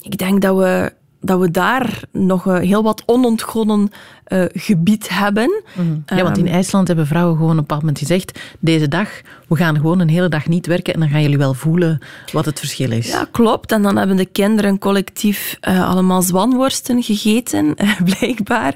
ik 0.00 0.18
denk 0.18 0.42
dat 0.42 0.56
we 0.56 0.92
dat 1.24 1.40
we 1.40 1.50
daar 1.50 2.00
nog 2.12 2.46
uh, 2.46 2.58
heel 2.58 2.82
wat 2.82 3.02
onontgonnen 3.06 3.90
uh, 4.28 4.44
gebied 4.52 5.08
hebben. 5.08 5.62
Mm 5.74 5.86
-hmm. 6.06 6.16
Ja, 6.18 6.22
want 6.22 6.38
in 6.38 6.46
ehm, 6.46 6.54
IJsland 6.54 6.86
hebben 6.86 7.06
vrouwen 7.06 7.36
gewoon 7.36 7.50
op 7.50 7.56
een 7.56 7.60
bepaald 7.60 7.80
moment 7.80 7.98
gezegd 7.98 8.40
deze 8.60 8.88
dag, 8.88 9.08
we 9.48 9.56
gaan 9.56 9.76
gewoon 9.76 10.00
een 10.00 10.08
hele 10.08 10.28
dag 10.28 10.48
niet 10.48 10.66
werken 10.66 10.94
en 10.94 11.00
dan 11.00 11.08
gaan 11.08 11.22
jullie 11.22 11.38
wel 11.38 11.54
voelen 11.54 11.98
wat 12.32 12.44
het 12.44 12.58
verschil 12.58 12.90
is. 12.90 13.10
Ja, 13.10 13.28
klopt. 13.30 13.72
En 13.72 13.82
dan 13.82 13.96
hebben 13.96 14.16
de 14.16 14.26
kinderen 14.26 14.78
collectief 14.78 15.58
uh, 15.68 15.88
allemaal 15.88 16.22
zwanworsten 16.22 17.02
gegeten, 17.02 17.74
blijkbaar. 18.18 18.74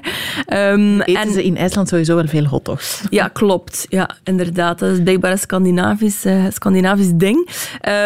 Um, 0.53 1.01
Eten 1.01 1.21
en... 1.21 1.33
ze 1.33 1.43
in 1.43 1.57
IJsland 1.57 1.87
sowieso 1.87 2.15
wel 2.15 2.27
veel 2.27 2.45
hotdogs? 2.45 3.03
Ja, 3.09 3.27
klopt. 3.27 3.85
Ja, 3.89 4.09
inderdaad. 4.23 4.79
Dat 4.79 4.91
is 4.91 5.01
blijkbaar 5.03 5.31
een 5.31 5.39
Scandinavisch, 5.39 6.25
Scandinavisch 6.49 7.11
ding. 7.13 7.49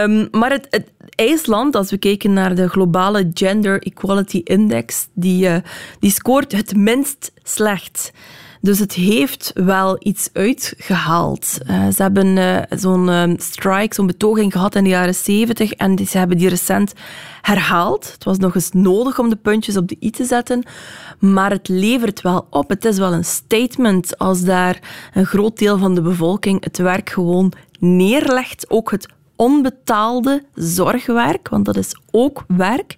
Um, 0.04 0.28
maar 0.32 0.52
het, 0.52 0.68
het 0.70 0.88
IJsland, 1.16 1.76
als 1.76 1.92
we 1.92 1.98
kijken 1.98 2.34
naar 2.34 2.56
de 2.56 2.70
globale 2.70 3.32
Gender 3.34 3.82
Equality 3.82 4.42
Index, 4.44 5.08
die, 5.14 5.46
uh, 5.46 5.56
die 6.00 6.12
scoort 6.12 6.52
het 6.52 6.76
minst 6.76 7.32
slecht. 7.44 8.12
Dus 8.64 8.80
het 8.80 8.94
heeft 8.94 9.52
wel 9.54 9.96
iets 10.00 10.30
uitgehaald. 10.34 11.58
Uh, 11.70 11.88
ze 11.90 12.02
hebben 12.02 12.38
uh, 12.38 12.58
zo'n 12.70 13.08
uh, 13.08 13.24
strike, 13.38 13.96
zo'n 13.96 14.08
betoging 14.08 14.52
gehad 14.52 14.76
in 14.76 14.84
de 14.84 14.90
jaren 14.90 15.16
70 15.16 15.72
en 15.72 16.08
ze 16.08 16.18
hebben 16.18 16.38
die 16.38 16.50
recent 16.50 16.94
herhaald. 17.42 18.12
Het 18.12 18.24
was 18.24 18.38
nog 18.38 18.56
eens 18.56 18.72
nodig 18.72 19.20
om 19.20 19.30
de 19.30 19.36
puntjes 19.36 19.78
op 19.78 19.88
de 19.88 19.98
i 20.02 20.10
te 20.10 20.26
zetten, 20.26 20.64
maar 21.20 21.52
het 21.52 21.68
levert 21.68 22.22
wel 22.22 22.48
op. 22.50 22.70
Het 22.70 22.86
is 22.86 22.98
wel 22.98 23.14
een 23.14 23.26
statement 23.26 24.18
als 24.18 24.44
daar 24.44 24.80
een 25.14 25.26
groot 25.26 25.58
deel 25.58 25.78
van 25.78 25.96
de 25.96 26.02
bevolking 26.02 26.64
het 26.64 26.78
werk 26.78 27.10
gewoon 27.10 27.52
neerlegt, 27.80 28.70
ook 28.70 28.92
het 28.92 29.08
onbetaalde 29.36 30.44
zorgwerk, 30.54 31.50
want 31.50 31.66
dat 31.66 31.78
is 31.78 31.96
ook 32.12 32.44
werk, 32.48 32.96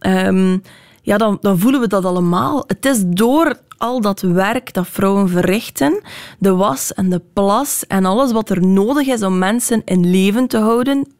um, 0.00 0.62
ja, 1.02 1.16
dan, 1.16 1.38
dan 1.40 1.58
voelen 1.58 1.80
we 1.80 1.86
dat 1.86 2.04
allemaal. 2.04 2.64
Het 2.66 2.86
is 2.86 3.02
door 3.06 3.56
al 3.78 4.00
dat 4.00 4.20
werk 4.20 4.72
dat 4.72 4.88
vrouwen 4.88 5.28
verrichten, 5.28 6.00
de 6.38 6.54
was 6.54 6.92
en 6.92 7.10
de 7.10 7.22
plas 7.32 7.86
en 7.86 8.04
alles 8.04 8.32
wat 8.32 8.50
er 8.50 8.66
nodig 8.66 9.06
is 9.06 9.22
om 9.22 9.38
mensen 9.38 9.82
in 9.84 10.10
leven 10.10 10.46
te 10.46 10.58
houden, 10.58 11.12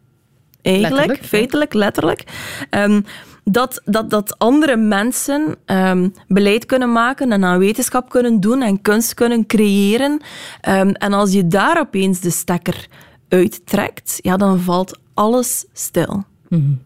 eigenlijk, 0.62 0.96
letterlijk, 0.96 1.28
feitelijk, 1.28 1.74
letterlijk, 1.74 2.24
um, 2.70 3.04
dat, 3.44 3.80
dat, 3.84 4.10
dat 4.10 4.38
andere 4.38 4.76
mensen 4.76 5.56
um, 5.66 6.14
beleid 6.28 6.66
kunnen 6.66 6.92
maken 6.92 7.32
en 7.32 7.44
aan 7.44 7.58
wetenschap 7.58 8.08
kunnen 8.08 8.40
doen 8.40 8.62
en 8.62 8.82
kunst 8.82 9.14
kunnen 9.14 9.46
creëren. 9.46 10.20
Um, 10.68 10.90
en 10.92 11.12
als 11.12 11.32
je 11.32 11.46
daar 11.46 11.80
opeens 11.80 12.20
de 12.20 12.30
stekker 12.30 12.86
uittrekt, 13.28 14.18
ja, 14.22 14.36
dan 14.36 14.60
valt 14.60 14.98
alles 15.14 15.66
stil. 15.72 16.24
Mm 16.48 16.78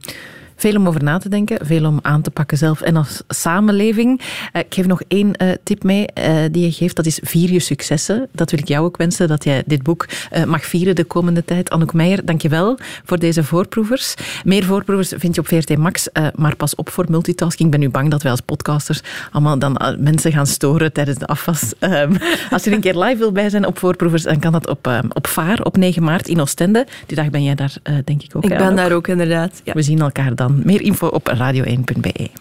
veel 0.59 0.77
om 0.77 0.89
over 0.89 1.03
na 1.03 1.19
te 1.19 1.29
denken, 1.29 1.67
veel 1.67 1.85
om 1.85 1.99
aan 2.03 2.23
te 2.23 2.31
pakken 2.31 2.59
zelf 2.59 2.81
en 2.81 2.97
als 2.97 3.23
samenleving. 3.29 4.21
Uh, 4.21 4.63
ik 4.63 4.75
geef 4.75 4.87
nog 4.87 5.03
één 5.09 5.33
uh, 5.43 5.51
tip 5.63 5.83
mee 5.83 6.07
uh, 6.19 6.35
die 6.51 6.65
je 6.65 6.73
geeft. 6.73 6.97
Dat 6.97 7.07
is 7.07 7.21
vier 7.23 7.53
je 7.53 7.61
successen. 7.61 8.29
Dat 8.33 8.51
wil 8.51 8.61
ik 8.61 8.69
jou 8.69 8.85
ook 8.85 8.97
wensen, 8.97 9.29
dat 9.29 9.45
jij 9.45 9.63
dit 9.67 9.83
boek 9.83 10.07
mag 10.47 10.65
vieren 10.65 10.97
de 10.97 11.05
komende 11.05 11.45
tijd. 11.45 11.71
Anouk 11.71 11.93
Meijer, 11.93 12.25
dankjewel 12.25 12.79
voor 13.05 13.19
deze 13.19 13.45
voorproevers. 13.45 14.15
Meer 14.45 14.65
voorproevers 14.65 15.13
vind 15.17 15.35
je 15.35 15.41
op 15.41 15.49
VRT 15.49 15.77
Max, 15.77 16.09
maar 16.35 16.57
pas 16.57 16.75
op 16.75 16.91
voor 16.91 17.05
multitasking. 17.09 17.65
Ik 17.65 17.71
ben 17.71 17.81
nu 17.81 17.89
bang 17.89 18.11
dat 18.11 18.23
wij 18.23 18.31
als 18.31 18.41
podcasters 18.41 19.01
allemaal 19.31 19.59
dan 19.59 19.97
mensen 19.99 20.33
gaan 20.33 20.47
storen 20.47 20.93
tijdens 20.93 21.19
de 21.19 21.27
afwas. 21.27 21.73
Ehm, 21.79 22.15
als 22.51 22.65
je 22.65 22.73
een 22.73 22.81
keer 22.81 22.99
live 22.99 23.17
wil 23.17 23.33
bij 23.33 23.51
zijn 23.51 23.67
op 23.67 23.79
voorproevers, 23.79 24.23
dan 24.23 24.39
kan 24.39 24.53
dat 24.53 24.69
op, 24.69 24.87
ehm, 24.87 25.07
op 25.13 25.27
VAR 25.27 25.63
op 25.63 25.77
9 25.77 26.03
maart 26.03 26.29
in 26.29 26.41
Oostende. 26.41 26.87
Die 27.07 27.17
dag 27.17 27.31
ben 27.31 27.43
jij 27.43 27.55
daar, 27.55 27.75
denk 28.05 28.23
ik 28.23 28.37
ook. 28.37 28.45
Ik 28.45 28.59
ben 28.59 28.77
daar 28.77 28.93
ook, 28.93 29.09
inderdaad. 29.09 29.61
Ja. 29.65 29.73
We 29.73 29.83
zien 29.83 30.01
elkaar 30.01 30.35
dan. 30.35 30.48
Meer 30.49 30.83
info 30.83 31.07
op 31.07 31.33
radio1.be. 31.37 32.31